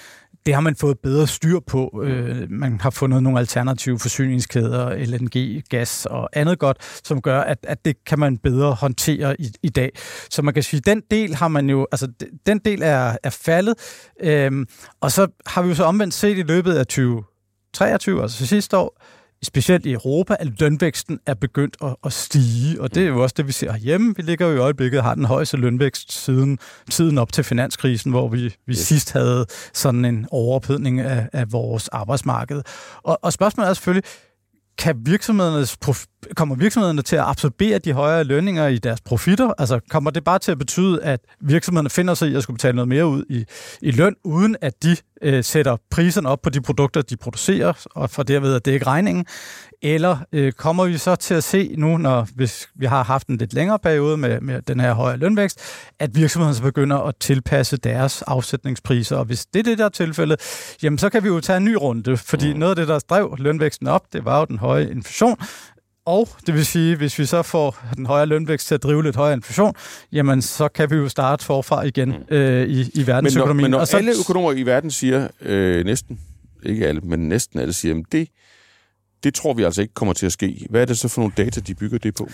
[0.46, 2.02] Det har man fået bedre styr på.
[2.04, 7.58] Øh, man har fundet nogle alternative forsyningskæder, LNG, gas og andet godt, som gør, at,
[7.64, 9.92] at det kan man bedre håndtere i, i dag.
[10.30, 12.08] Så man kan sige, den del har man jo, altså
[12.46, 13.76] den del er, er faldet,
[14.20, 14.66] øh,
[15.02, 19.02] og så har vi jo så omvendt set i løbet af 2023, altså sidste år,
[19.46, 23.34] specielt i Europa, at lønvæksten er begyndt at, at stige, og det er jo også
[23.38, 24.14] det, vi ser herhjemme.
[24.18, 28.12] Vi ligger jo i øjeblikket og har den højeste lønvækst siden tiden op til finanskrisen,
[28.12, 28.78] hvor vi, vi yes.
[28.78, 32.62] sidst havde sådan en overophedning af, af vores arbejdsmarked.
[33.04, 34.04] Og, og spørgsmålet er selvfølgelig,
[34.78, 35.78] kan virksomhedernes
[36.36, 39.54] kommer virksomhederne til at absorbere de højere lønninger i deres profitter?
[39.58, 42.76] Altså kommer det bare til at betyde, at virksomhederne finder sig i at skulle betale
[42.76, 43.46] noget mere ud i,
[43.82, 48.10] i løn, uden at de øh, sætter priserne op på de produkter, de producerer, og
[48.10, 49.26] for derved at dække regningen?
[49.82, 53.38] Eller øh, kommer vi så til at se nu, når hvis vi har haft en
[53.38, 55.60] lidt længere periode med, med den her højere lønvækst,
[56.00, 59.18] at virksomhederne så begynder at tilpasse deres afsætningspriser?
[59.18, 60.42] Og hvis det er det, der er tilfældet,
[60.84, 62.60] jamen så kan vi jo tage en ny runde, fordi mm.
[62.60, 65.38] noget af det, der drev lønvæksten op, det var jo den høje inflation,
[66.06, 69.16] og det vil sige, hvis vi så får den højere lønvækst til at drive lidt
[69.16, 69.74] højere inflation,
[70.12, 72.36] jamen så kan vi jo starte forfra igen mm.
[72.36, 73.32] øh, i, i verdensøkonomien.
[73.38, 76.20] Men når, men når og så, alle økonomer i verden siger, øh, næsten,
[76.64, 78.30] ikke alle, men næsten alle siger, at det,
[79.24, 80.68] det tror vi altså ikke kommer til at ske.
[80.70, 82.30] Hvad er det så for nogle data, de bygger det på?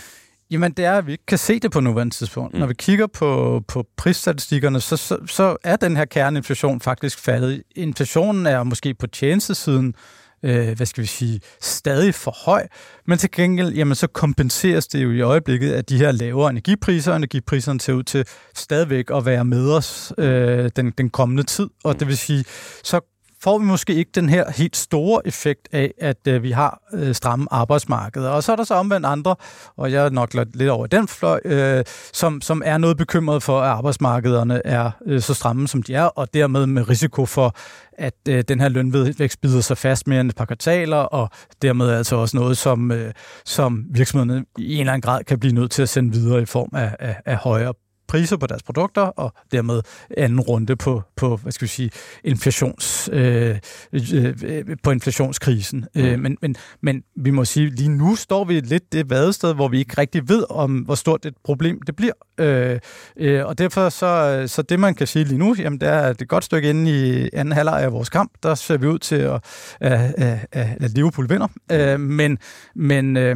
[0.51, 2.53] Jamen, det er, at vi ikke kan se det på nuværende tidspunkt.
[2.53, 2.59] Mm.
[2.59, 7.63] Når vi kigger på, på prisstatistikkerne, så, så, så er den her kerneinflation faktisk faldet.
[7.75, 9.95] Inflationen er måske på tjenestesiden
[10.43, 12.67] øh, hvad skal vi sige, stadig for høj,
[13.07, 17.11] men til gengæld, jamen, så kompenseres det jo i øjeblikket af de her lavere energipriser,
[17.11, 18.25] og energipriserne ser ud til
[18.55, 22.45] stadigvæk at være med os øh, den, den kommende tid, og det vil sige,
[22.83, 23.10] så
[23.43, 27.15] får vi måske ikke den her helt store effekt af, at øh, vi har øh,
[27.15, 28.29] stramme arbejdsmarkeder.
[28.29, 29.35] Og så er der så omvendt andre,
[29.77, 33.61] og jeg er nok lidt over den fløj, øh, som, som er noget bekymret for,
[33.61, 37.55] at arbejdsmarkederne er øh, så stramme, som de er, og dermed med risiko for,
[37.93, 41.29] at øh, den her lønvækst bider sig fast mere end et par kvartaler, og
[41.61, 43.13] dermed altså også noget, som, øh,
[43.45, 46.45] som virksomhederne i en eller anden grad kan blive nødt til at sende videre i
[46.45, 47.73] form af, af, af højere
[48.11, 49.81] priser på deres produkter, og dermed
[50.17, 51.89] anden runde på, på hvad skal vi sige,
[52.23, 53.57] inflations, øh,
[53.93, 55.85] øh, på inflationskrisen.
[55.95, 56.01] Mm.
[56.01, 59.67] Øh, men, men, men vi må sige, lige nu står vi lidt det vadested, hvor
[59.67, 62.13] vi ikke rigtig ved, om hvor stort et problem det bliver.
[62.37, 62.79] Øh,
[63.17, 66.19] øh, og derfor så, så det, man kan sige lige nu, jamen det er, at
[66.19, 68.87] det er et godt stykke inde i anden halvleg af vores kamp, der ser vi
[68.87, 69.43] ud til, at,
[69.79, 70.15] at,
[70.51, 71.47] at, at Liverpool vinder.
[71.71, 72.37] Øh, men
[72.75, 73.35] men øh,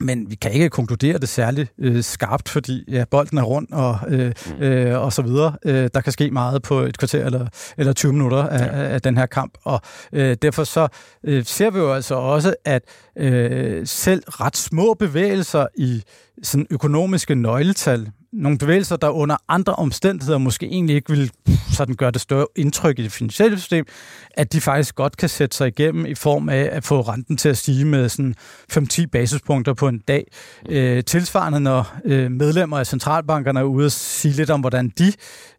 [0.00, 3.98] men vi kan ikke konkludere det særligt øh, skarpt, fordi ja, bolden er rundt og,
[4.08, 4.62] øh, mm.
[4.62, 5.56] øh, og så videre.
[5.64, 7.46] Øh, der kan ske meget på et kvarter eller,
[7.78, 8.94] eller 20 minutter af, ja.
[8.94, 9.80] af den her kamp, og
[10.12, 10.88] øh, derfor så
[11.24, 12.82] øh, ser vi jo altså også, at
[13.18, 16.02] øh, selv ret små bevægelser i
[16.42, 21.30] sådan økonomiske nøgletal, nogle bevægelser, der under andre omstændigheder måske egentlig ikke vil
[21.72, 23.86] sådan gøre det større indtryk i det finansielle system,
[24.30, 27.48] at de faktisk godt kan sætte sig igennem i form af at få renten til
[27.48, 28.34] at stige med sådan
[28.72, 30.26] 5-10 basispunkter på en dag.
[30.68, 35.12] Øh, tilsvarende, når øh, medlemmer af centralbankerne er ude og sige lidt om, hvordan de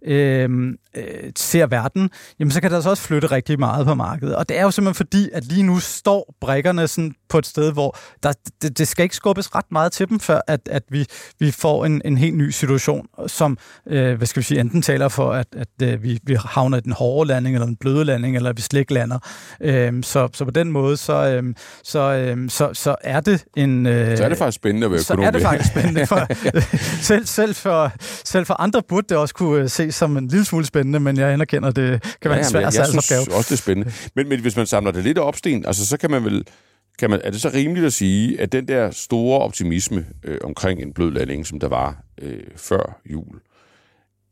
[0.06, 0.50] øh,
[0.98, 2.10] øh, ser verden,
[2.40, 4.36] jamen så kan der altså også flytte rigtig meget på markedet.
[4.36, 7.74] Og det er jo simpelthen fordi, at lige nu står brækkerne sådan på et sted,
[7.74, 11.06] hvor der, det, det skal ikke skubbes ret meget til dem, før at, at vi,
[11.40, 12.65] vi får en, en helt ny situation,
[13.28, 16.78] som, øh, hvad skal vi sige, enten taler for, at, at øh, vi, vi havner
[16.78, 19.20] i den hårde landing, eller den bløde landing, eller vi slet ikke lander.
[19.62, 21.44] Øh, så, så på den måde, så, øh,
[21.84, 23.86] så, øh, så, så er det en...
[23.86, 25.24] Øh, så er det faktisk spændende at være økonom.
[25.24, 26.08] Så er det faktisk spændende.
[26.08, 26.28] For,
[27.12, 27.92] selv, selv, for,
[28.26, 31.18] selv for andre burde det også kunne øh, ses som en lille smule spændende, men
[31.18, 33.56] jeg anerkender, at det kan være ja, en svær jeg, jeg synes også, det er
[33.56, 33.92] spændende.
[34.16, 36.44] Men, men hvis man samler det lidt op, Sten, altså, så kan man vel
[37.00, 40.82] kan man, er det så rimeligt at sige, at den der store optimisme øh, omkring
[40.82, 43.40] en blød landing, som der var øh, før jul,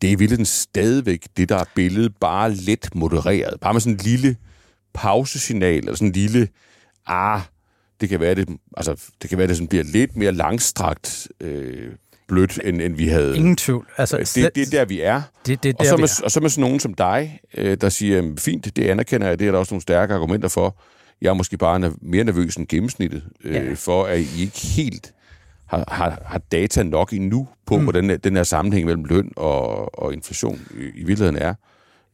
[0.01, 3.59] det er virkelig stadigvæk det, der er billedet, bare lidt modereret.
[3.59, 4.35] Bare med sådan en lille
[4.93, 6.47] pausesignal, eller sådan en lille,
[7.07, 7.41] ah,
[8.01, 11.91] det kan være, det, altså, det kan være, det sådan bliver lidt mere langstrakt øh,
[12.27, 13.37] blødt, end, end vi havde.
[13.37, 13.87] Ingen tvivl.
[13.97, 15.21] Altså, det, det er der, vi er.
[15.45, 16.21] Det, det er og, så med, er.
[16.23, 19.47] og så med sådan nogen som dig, øh, der siger, fint, det anerkender jeg, det
[19.47, 20.77] er der også nogle stærke argumenter for.
[21.21, 23.73] Jeg er måske bare mere nervøs end gennemsnittet, øh, ja.
[23.73, 25.13] for at I ikke helt
[25.65, 27.83] har, har, har data nok endnu på, mm.
[27.83, 31.53] hvordan den her sammenhæng mellem løn og, og inflation i, i virkeligheden er.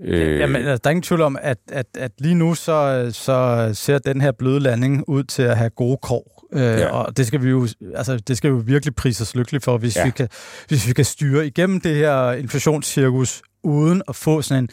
[0.01, 3.69] Øh, Jamen, altså, der er ingen tvivl om, at, at, at lige nu så, så
[3.73, 6.47] ser den her bløde landing ud til at have gode kår.
[6.53, 6.87] Øh, ja.
[6.87, 9.77] Og det skal vi jo, altså, det skal vi jo virkelig prise os lykkeligt for,
[9.77, 10.05] hvis, ja.
[10.05, 10.27] vi kan,
[10.67, 14.69] hvis vi kan styre igennem det her inflationscirkus, uden at få sådan en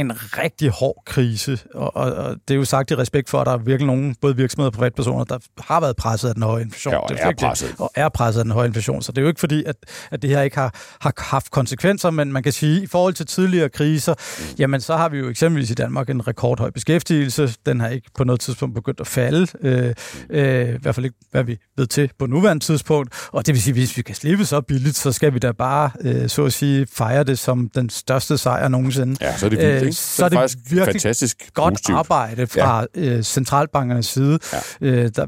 [0.00, 3.46] en rigtig hård krise, og, og, og det er jo sagt i respekt for, at
[3.46, 6.62] der er virkelig nogle, både virksomheder og privatpersoner, der har været presset af den høje
[6.62, 6.92] inflation.
[6.92, 7.74] Ja, og det er, er presset.
[7.78, 9.76] Og er presset af den høje inflation, så det er jo ikke fordi, at,
[10.10, 13.14] at det her ikke har, har haft konsekvenser, men man kan sige, at i forhold
[13.14, 14.44] til tidligere kriser, mm.
[14.58, 18.24] jamen så har vi jo eksempelvis i Danmark en rekordhøj beskæftigelse, den har ikke på
[18.24, 19.94] noget tidspunkt begyndt at falde, øh,
[20.30, 23.62] øh, i hvert fald ikke, hvad vi ved til på nuværende tidspunkt, og det vil
[23.62, 26.52] sige, hvis vi kan slippe så billigt, så skal vi da bare, øh, så at
[26.52, 29.16] sige, fejre det som den største sejr nogensinde.
[29.20, 29.96] Ja, så er det vildt, ikke?
[29.96, 31.98] så er det, det virkelig fantastisk godt positivt.
[31.98, 33.00] arbejde fra ja.
[33.00, 34.38] øh, centralbankernes side.
[34.52, 34.86] Ja.
[34.86, 35.26] Øh, der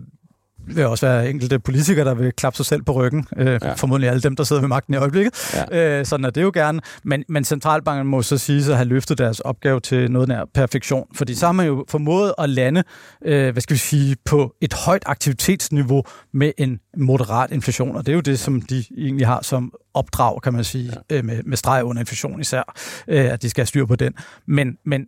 [0.77, 3.27] vil også være enkelte politikere, der vil klappe sig selv på ryggen.
[3.37, 3.73] Øh, ja.
[3.73, 5.55] Formodentlig alle dem, der sidder ved magten i øjeblikket.
[5.73, 5.99] Ja.
[5.99, 6.81] Øh, sådan er det jo gerne.
[7.05, 11.07] Men, men centralbanken må så sige at have løftet deres opgave til noget nær perfektion.
[11.15, 12.83] Fordi så har man jo formået at lande,
[13.25, 16.03] øh, hvad skal vi sige, på et højt aktivitetsniveau
[16.33, 17.97] med en moderat inflation.
[17.97, 21.17] Og det er jo det, som de egentlig har som opdrag, kan man sige, ja.
[21.17, 22.75] øh, med, med streg under inflation især,
[23.09, 24.15] øh, at de skal have styr på den.
[24.47, 25.07] Men, men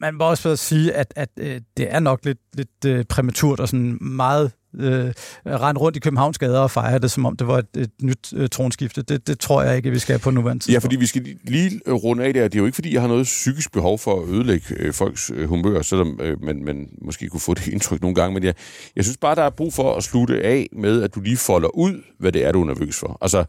[0.00, 3.68] man må også sige, at, at øh, det er nok lidt, lidt øh, præmaturt og
[3.68, 5.12] sådan meget øh,
[5.46, 8.32] rende rundt i Københavns gader og fejre det, som om det var et, et nyt
[8.36, 9.02] øh, tronskifte.
[9.02, 10.74] Det, det tror jeg ikke, vi skal på nuværende tidspunkt.
[10.74, 12.42] Ja, fordi vi skal lige runde af der.
[12.42, 15.30] Det er jo ikke, fordi jeg har noget psykisk behov for at ødelægge øh, folks
[15.34, 18.34] øh, humør, selvom øh, man, man måske kunne få det indtryk nogle gange.
[18.34, 18.54] Men jeg,
[18.96, 21.76] jeg synes bare, der er brug for at slutte af med, at du lige folder
[21.76, 23.18] ud, hvad det er, du er nervøs for.
[23.20, 23.44] Altså,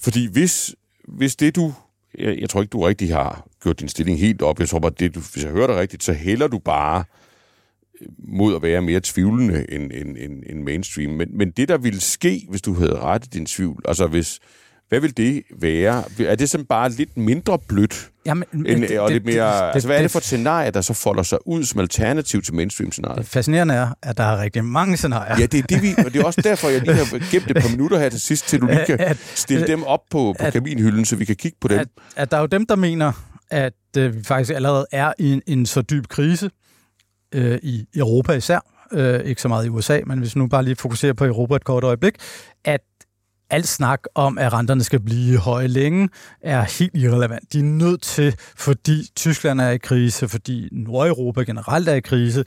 [0.00, 0.74] fordi hvis,
[1.08, 1.72] hvis det, du
[2.18, 4.60] jeg, jeg tror ikke, du rigtig har gjort din stilling helt op.
[4.60, 7.04] Jeg tror bare, det, du, hvis jeg hører dig rigtigt, så hælder du bare
[8.18, 11.10] mod at være mere tvivlende end, end, end, end mainstream.
[11.10, 14.40] Men, men det, der ville ske, hvis du havde ret i din tvivl, altså hvis,
[14.90, 16.04] hvad vil det være?
[16.18, 18.10] Er det sådan bare lidt mindre blødt?
[18.26, 20.80] Jamen, end, det, og lidt mere, det, altså, hvad er det for et scenarie, der
[20.80, 23.18] så folder sig ud som alternativ til mainstream-scenariet?
[23.18, 25.36] Det fascinerende er, at der er rigtig mange scenarier.
[25.38, 27.56] Ja, det er, det, vi, og det er også derfor, jeg lige har gemt et
[27.56, 30.46] par minutter her til sidst, til du lige kan at, stille dem op på, på
[30.46, 31.78] at, kaminhylden, så vi kan kigge på dem.
[31.78, 33.12] At, at der er jo dem, der mener,
[33.50, 36.50] at øh, vi faktisk allerede er i en, en så dyb krise,
[37.34, 38.60] øh, i Europa især,
[38.92, 41.64] øh, ikke så meget i USA, men hvis nu bare lige fokuserer på Europa et
[41.64, 42.14] kort øjeblik,
[42.64, 42.80] at
[43.50, 46.08] alt snak om, at renterne skal blive høje længe,
[46.42, 47.52] er helt irrelevant.
[47.52, 52.44] De er nødt til, fordi Tyskland er i krise, fordi Nordeuropa generelt er i krise,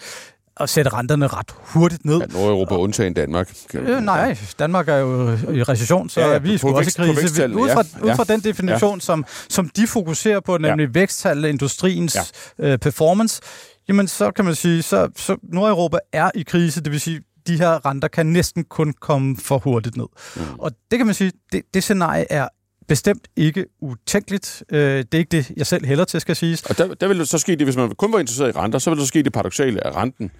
[0.58, 2.20] at sætte renterne ret hurtigt ned.
[2.20, 3.54] Ja, Nordeuropa undtagen Danmark.
[3.74, 7.50] Øh, nej, Danmark er jo i recession, så ja, ja, vi er også i krise.
[7.50, 9.00] Ud fra, ja, ud fra den definition, ja.
[9.00, 10.92] som, som de fokuserer på, nemlig ja.
[10.94, 12.18] væksttal, industriens
[12.60, 12.72] ja.
[12.72, 13.42] øh, performance,
[13.88, 17.58] jamen så kan man sige, så, så Nordeuropa er i krise, det vil sige, de
[17.58, 20.06] her renter kan næsten kun komme for hurtigt ned.
[20.36, 20.42] Mm.
[20.60, 22.48] Og det kan man sige, det, det scenarie er
[22.88, 24.64] bestemt ikke utænkeligt.
[24.70, 26.64] Øh, det er ikke det, jeg selv heller til, skal siges.
[26.64, 28.90] Og der, der vil så ske det, hvis man kun var interesseret i renter, så
[28.90, 30.32] vil der ske det paradoxale, at renten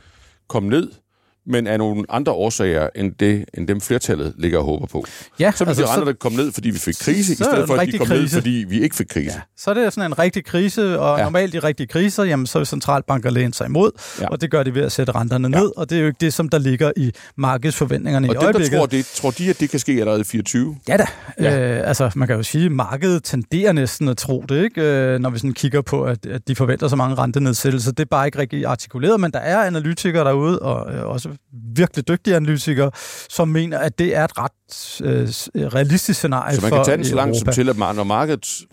[0.48, 0.92] kom ned,
[1.46, 5.06] men af nogle andre årsager, end, det, end dem flertallet ligger og håber på.
[5.40, 7.68] Ja, så vil altså, de renter, der komme ned, fordi vi fik krise, i stedet
[7.68, 8.22] for, at de kom krise.
[8.22, 9.36] ned, fordi vi ikke fik krise.
[9.36, 9.42] Ja.
[9.58, 11.24] Så er det sådan en rigtig krise, og ja.
[11.24, 14.28] normalt i rigtige kriser, jamen, så vil centralbanker læne sig imod, ja.
[14.28, 15.82] og det gør de ved at sætte renterne ned, ja.
[15.82, 18.74] og det er jo ikke det, som der ligger i markedsforventningerne og i øjeblikket.
[18.74, 20.76] Og tror, det, tror de, at det kan ske allerede i 24?
[20.88, 21.06] Ja da.
[21.40, 21.80] Ja.
[21.80, 24.82] Øh, altså, man kan jo sige, at markedet tenderer næsten at tro det, ikke?
[24.82, 27.92] Øh, når vi sådan kigger på, at, at de forventer så mange rentenedsættelser.
[27.92, 31.30] Det er bare ikke rigtig artikuleret, men der er analytikere derude, og øh, også
[31.76, 32.92] virkelig dygtige analytikere,
[33.30, 37.06] som mener, at det er et ret øh, realistisk scenarie Så man kan tage den
[37.06, 38.66] så langt som til, at når markedet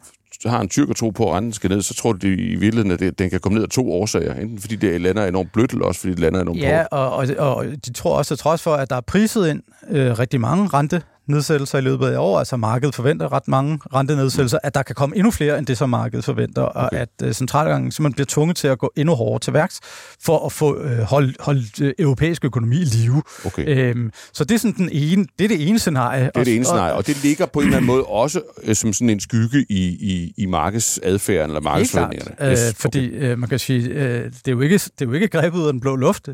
[0.46, 3.18] har en tyrker tro på, at renten skal ned, så tror de i virkeligheden, at
[3.18, 4.34] den kan komme ned af to årsager.
[4.34, 7.26] Enten fordi det lander enormt blødt, eller også fordi det lander enormt Ja, og, og,
[7.38, 10.68] og de tror også, at trods for, at der er priset ind øh, rigtig mange
[10.68, 14.94] rente nedsættelser i løbet af år, altså markedet forventer ret mange rentenedsættelser, at der kan
[14.94, 16.96] komme endnu flere end det, som markedet forventer, og okay.
[16.96, 19.80] at uh, centralgangen simpelthen bliver tvunget til at gå endnu hårdere til værks
[20.24, 23.22] for at få uh, holdt hold, uh, europæisk økonomi i live.
[23.44, 23.94] Okay.
[23.94, 26.24] Um, så det er sådan den ene, det er det ene scenarie.
[26.24, 28.74] Det er det ene scenarie, og det ligger på en eller anden måde også uh,
[28.74, 32.52] som sådan en skygge i, i, i markedsadfærden eller markedsforventningerne.
[32.52, 33.32] Yes, fordi okay.
[33.32, 35.66] uh, man kan sige, uh, det, er jo ikke, det er jo ikke grebet ud
[35.66, 36.28] af den blå luft.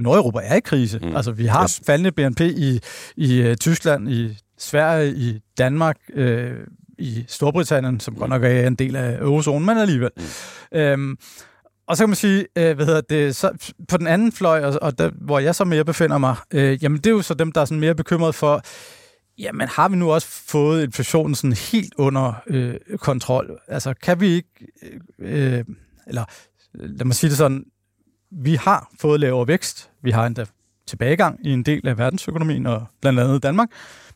[0.00, 0.98] Nordeuropa er i krise.
[1.02, 1.16] Mm.
[1.16, 1.80] Altså, vi har yes.
[1.86, 2.80] faldende BNP i,
[3.16, 4.25] i uh, Tyskland, i
[4.58, 6.66] Sverige, i Danmark, øh,
[6.98, 10.10] i Storbritannien, som godt nok er en del af eurozonen, men alligevel.
[10.16, 10.78] Mm.
[10.78, 11.18] Øhm,
[11.86, 14.78] og så kan man sige, øh, hvad hedder det, så på den anden fløj, og,
[14.82, 17.52] og der, hvor jeg så mere befinder mig, øh, jamen det er jo så dem,
[17.52, 18.62] der er sådan mere bekymret for,
[19.38, 23.58] jamen har vi nu også fået inflationen sådan helt under øh, kontrol?
[23.68, 24.66] Altså kan vi ikke,
[25.18, 25.64] øh,
[26.06, 26.24] eller
[26.74, 27.64] lad mig sige det sådan,
[28.30, 30.44] vi har fået lavere vækst, vi har endda
[30.86, 33.68] tilbagegang i en del af verdensøkonomien, og blandt andet Danmark,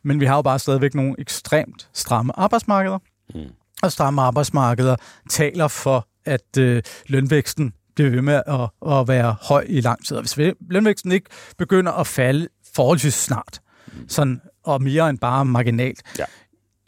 [0.03, 2.99] men vi har jo bare stadigvæk nogle ekstremt stramme arbejdsmarkeder.
[3.35, 3.41] Mm.
[3.83, 4.97] Og stramme arbejdsmarkeder
[5.31, 10.17] taler for, at øh, lønvæksten bliver ved med at, at være høj i lang tid.
[10.17, 14.09] Og hvis lønvæksten ikke begynder at falde forholdsvis snart, mm.
[14.09, 16.25] sådan, og mere end bare marginalt, ja.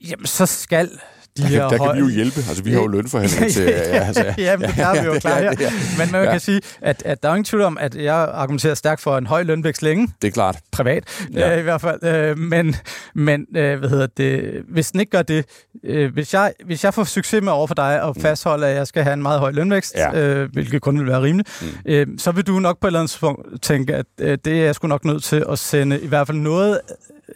[0.09, 0.91] jamen så skal
[1.37, 2.37] de her der kan vi jo hjælpe.
[2.49, 3.63] Altså, vi har jo lønforhandling til...
[3.63, 5.99] Ja, altså, ja, Jamen, det er vi jo klar her.
[5.99, 9.01] Men man kan sige, at, at der er ingen tvivl om, at jeg argumenterer stærkt
[9.01, 10.09] for en høj lønvækst længe.
[10.23, 10.59] Det er klart.
[10.73, 11.55] Privat, ja.
[11.55, 12.05] øh, i hvert fald.
[12.05, 12.77] Øh, men
[13.15, 15.45] men øh, hvad hedder det, hvis den ikke gør det,
[15.85, 18.23] øh, hvis, jeg, hvis jeg får succes med over for dig og mm.
[18.23, 20.21] fastholde, at jeg skal have en meget høj lønvækst, ja.
[20.21, 21.69] øh, hvilket kun vil være rimeligt, mm.
[21.87, 24.65] øh, så vil du nok på et eller andet tidspunkt tænke, at øh, det er
[24.65, 26.81] jeg sgu nok nødt til at sende i hvert fald noget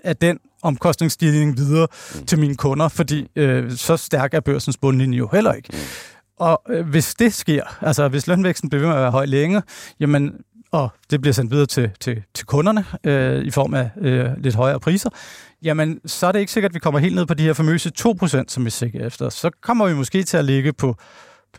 [0.04, 2.26] af den omkostningsstigning videre mm.
[2.26, 5.68] til mine kunder, fordi øh, så stærk er børsens bundlinje jo heller ikke.
[5.72, 5.78] Mm.
[6.38, 9.62] Og øh, hvis det sker, altså hvis lønvæksten bliver ved med at være høj længe,
[10.00, 10.32] jamen,
[10.72, 14.54] og det bliver sendt videre til, til, til kunderne øh, i form af øh, lidt
[14.54, 15.11] højere priser,
[15.62, 17.90] jamen så er det ikke sikkert, at vi kommer helt ned på de her famøse
[18.00, 19.28] 2%, som vi sigter efter.
[19.28, 20.96] Så kommer vi måske til at ligge på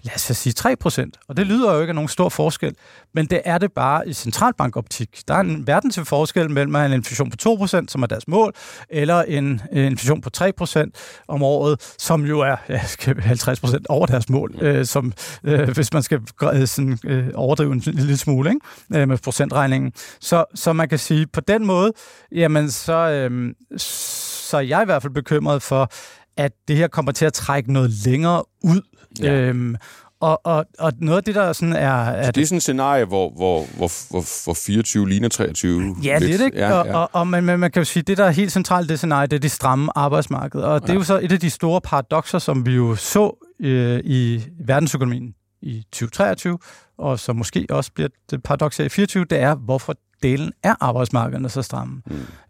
[0.03, 1.17] lad os sige 3 procent.
[1.27, 2.75] Og det lyder jo ikke af nogen stor forskel,
[3.13, 5.21] men det er det bare i centralbankoptik.
[5.27, 8.27] Der er en verden til forskel mellem en inflation på 2 procent, som er deres
[8.27, 8.53] mål,
[8.89, 10.95] eller en, en inflation på 3 procent
[11.27, 12.81] om året, som jo er ja,
[13.19, 16.19] 50 procent over deres mål, øh, som, øh, hvis man skal
[16.53, 19.01] øh, sådan, øh, overdrive en lille smule ikke?
[19.01, 19.91] Øh, med procentregningen.
[20.19, 21.93] Så, så man kan sige, på den måde,
[22.31, 25.91] jamen så, øh, så er jeg i hvert fald bekymret for,
[26.37, 28.81] at det her kommer til at trække noget længere ud
[29.23, 29.33] Ja.
[29.33, 29.75] Øhm,
[30.19, 32.23] og, og, og noget af det, der sådan er...
[32.25, 35.95] Så det er sådan et scenarie, hvor, hvor, hvor, hvor, hvor 24 ligner 23?
[36.03, 36.57] Ja, lidt, ikke?
[36.57, 36.97] Ja, og, ja.
[36.97, 39.35] og, og man, man kan jo sige, det, der er helt centralt det scenarie, det
[39.35, 40.61] er det stramme arbejdsmarked.
[40.61, 40.93] Og det ja.
[40.93, 45.33] er jo så et af de store paradoxer, som vi jo så øh, i verdensøkonomien
[45.61, 46.59] i 2023,
[46.97, 51.49] og som måske også bliver det paradoks i 24, det er, hvorfor delen er arbejdsmarkederne
[51.49, 52.01] så stramme.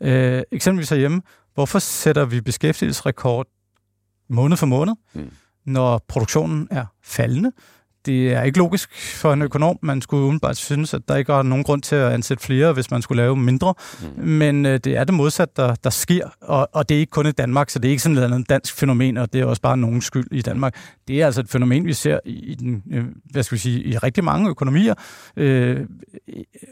[0.01, 0.07] Mm.
[0.07, 1.21] Øh, eksempelvis herhjemme,
[1.53, 3.47] hvorfor sætter vi beskæftigelsesrekord
[4.29, 4.93] måned for måned?
[5.13, 5.31] Mm
[5.67, 7.51] når produktionen er faldende.
[8.07, 9.79] Det er ikke logisk for en økonom.
[9.81, 12.91] Man skulle umiddelbart synes, at der ikke er nogen grund til at ansætte flere, hvis
[12.91, 13.73] man skulle lave mindre.
[14.17, 14.23] Mm.
[14.23, 16.27] Men øh, det er det modsatte, der, der sker.
[16.41, 18.49] Og, og det er ikke kun i Danmark, så det er ikke sådan et andet
[18.49, 20.75] dansk fænomen, og det er også bare nogen skyld i Danmark.
[21.07, 23.97] Det er altså et fænomen, vi ser i, den, øh, hvad skal vi sige, i
[23.97, 24.93] rigtig mange økonomier.
[25.37, 25.79] Øh,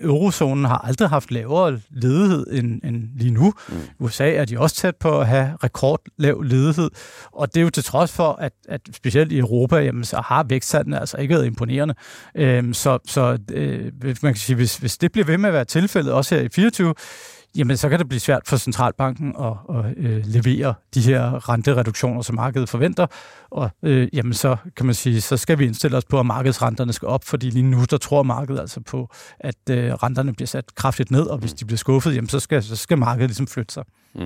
[0.02, 3.54] eurozonen har aldrig haft lavere ledighed end, end lige nu.
[3.70, 3.76] Mm.
[4.00, 6.90] USA er de også tæt på at have rekordlav ledighed,
[7.32, 10.44] og det er jo til trods for, at, at specielt i Europa, jamen, så har
[10.44, 11.96] væksttallene altså ikke været imponerende.
[12.36, 15.66] Øhm, så så øh, man kan sige, hvis, hvis det bliver ved med at være
[15.66, 16.94] tilfældet, også her i 24,
[17.56, 22.22] jamen så kan det blive svært for centralbanken at, at øh, levere de her rentereduktioner,
[22.22, 23.08] som markedet forventer.
[23.50, 26.94] Og øh, jamen så kan man sige, så skal vi indstille os på, at markedsrenterne
[26.94, 29.10] skal op, fordi lige nu, der tror markedet altså på,
[29.40, 32.64] at øh, renterne bliver sat kraftigt ned, og hvis de bliver skuffet, jamen så skal,
[32.64, 33.84] så skal markedet ligesom flytte sig.
[34.16, 34.22] Mm.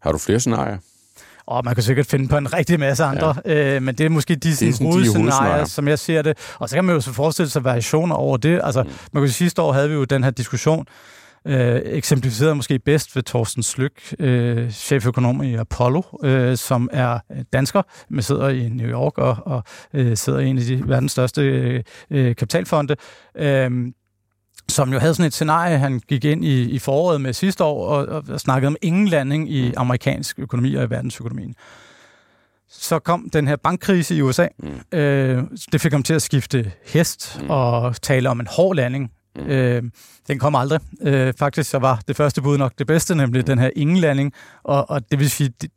[0.00, 0.78] Har du flere scenarier?
[1.46, 3.76] Og man kan sikkert finde på en rigtig masse andre, ja.
[3.76, 6.54] øh, men det er måske de, det er sådan, hovedscenarier, som jeg ser det.
[6.58, 8.60] Og så kan man jo så forestille sig variationer over det.
[8.64, 8.90] Altså, mm.
[9.12, 10.86] man kan sige, sidste år havde vi jo den her diskussion,
[11.48, 17.18] Øh, eksemplificeret måske bedst ved Thorsten Slyk, øh, cheføkonom i Apollo, øh, som er
[17.52, 19.62] dansker, men sidder i New York og, og
[19.94, 21.42] øh, sidder i en af de verdens største
[22.10, 22.96] øh, kapitalfonde.
[23.36, 23.70] Øh,
[24.68, 27.86] som jo havde sådan et scenarie, han gik ind i, i foråret med sidste år
[27.86, 31.54] og, og snakkede om ingen landing i amerikansk økonomi og i verdensøkonomien.
[32.68, 34.46] Så kom den her bankkrise i USA.
[34.58, 34.98] Mm.
[34.98, 37.50] Øh, det fik ham til at skifte hest mm.
[37.50, 39.10] og tale om en hård landing.
[39.36, 39.46] Mm.
[39.46, 39.82] Øh,
[40.28, 40.80] den kom aldrig.
[41.00, 43.46] Øh, faktisk så var det første bud nok det bedste, nemlig mm.
[43.46, 44.32] den her ingen landing.
[44.64, 45.70] Og, og det vil sige, det,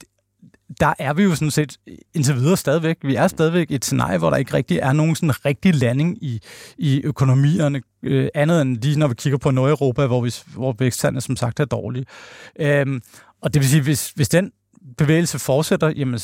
[0.79, 1.77] der er vi jo sådan set
[2.13, 2.97] indtil videre stadigvæk.
[3.01, 6.23] Vi er stadigvæk i et scenarie, hvor der ikke rigtig er nogen sådan rigtig landing
[6.23, 6.41] i,
[6.77, 11.21] i økonomierne, øh, andet end lige når vi kigger på Nordeuropa, hvor, vi, hvor væksttallene
[11.21, 12.05] som sagt er dårlige.
[12.59, 13.01] Øhm,
[13.41, 14.51] og det vil sige, hvis, hvis den
[14.97, 16.19] bevægelse fortsætter, jamen,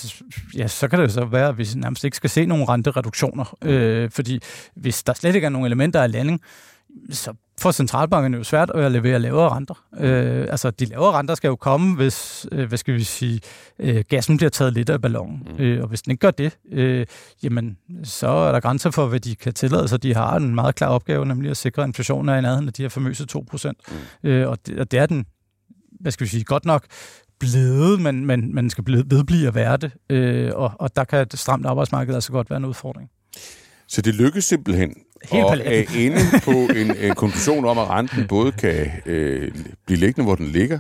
[0.58, 3.58] ja, så kan det jo så være, at vi nærmest ikke skal se nogen rentereduktioner.
[3.62, 4.40] Øh, fordi
[4.76, 6.42] hvis der slet ikke er nogen elementer af landing,
[7.10, 9.86] så får centralbankerne jo svært at levere lavere renter.
[9.98, 13.42] Øh, altså, de lavere renter skal jo komme, hvis, øh, hvad skal vi sige,
[13.80, 15.48] øh, gassen bliver taget lidt af ballonen.
[15.58, 15.64] Mm.
[15.64, 17.06] Øh, og hvis den ikke gør det, øh,
[17.44, 20.04] jamen, så er der grænser for, hvad de kan tillade sig.
[20.04, 22.74] De har en meget klar opgave, nemlig at sikre, at inflationen er i nærheden af
[22.74, 23.72] de her famøse 2%.
[24.24, 24.30] Mm.
[24.30, 25.26] Øh, og, det, og det er den,
[26.00, 26.86] hvad skal vi sige, godt nok
[27.40, 29.92] blevet, men men man skal vedblive at være det.
[30.10, 33.10] Øh, og, og der kan et stramt arbejdsmarked altså godt være en udfordring.
[33.88, 34.96] Så det lykkes simpelthen
[35.32, 39.52] Helt og er inde på en, en konklusion om, at renten både kan øh,
[39.86, 40.80] blive liggende, hvor den ligger,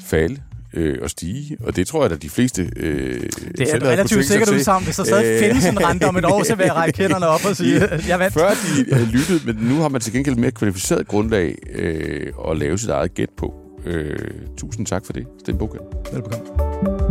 [0.00, 0.40] falde
[0.74, 1.56] øh, og stige.
[1.60, 3.20] Og det tror jeg, at de fleste øh,
[3.58, 4.84] Det er relativt sikkert ud sammen.
[4.84, 7.26] Hvis der stadig øh, findes en rente om et år, så vil jeg række hænderne
[7.26, 8.34] op og sige, jeg vandt.
[8.34, 12.56] Før de øh, lyttede, men nu har man til gengæld mere kvalificeret grundlag øh, at
[12.56, 13.54] lave sit eget gæt på.
[13.86, 14.18] Øh,
[14.56, 15.78] tusind tak for det, Sten Bogen.
[16.12, 17.09] Velbekomme.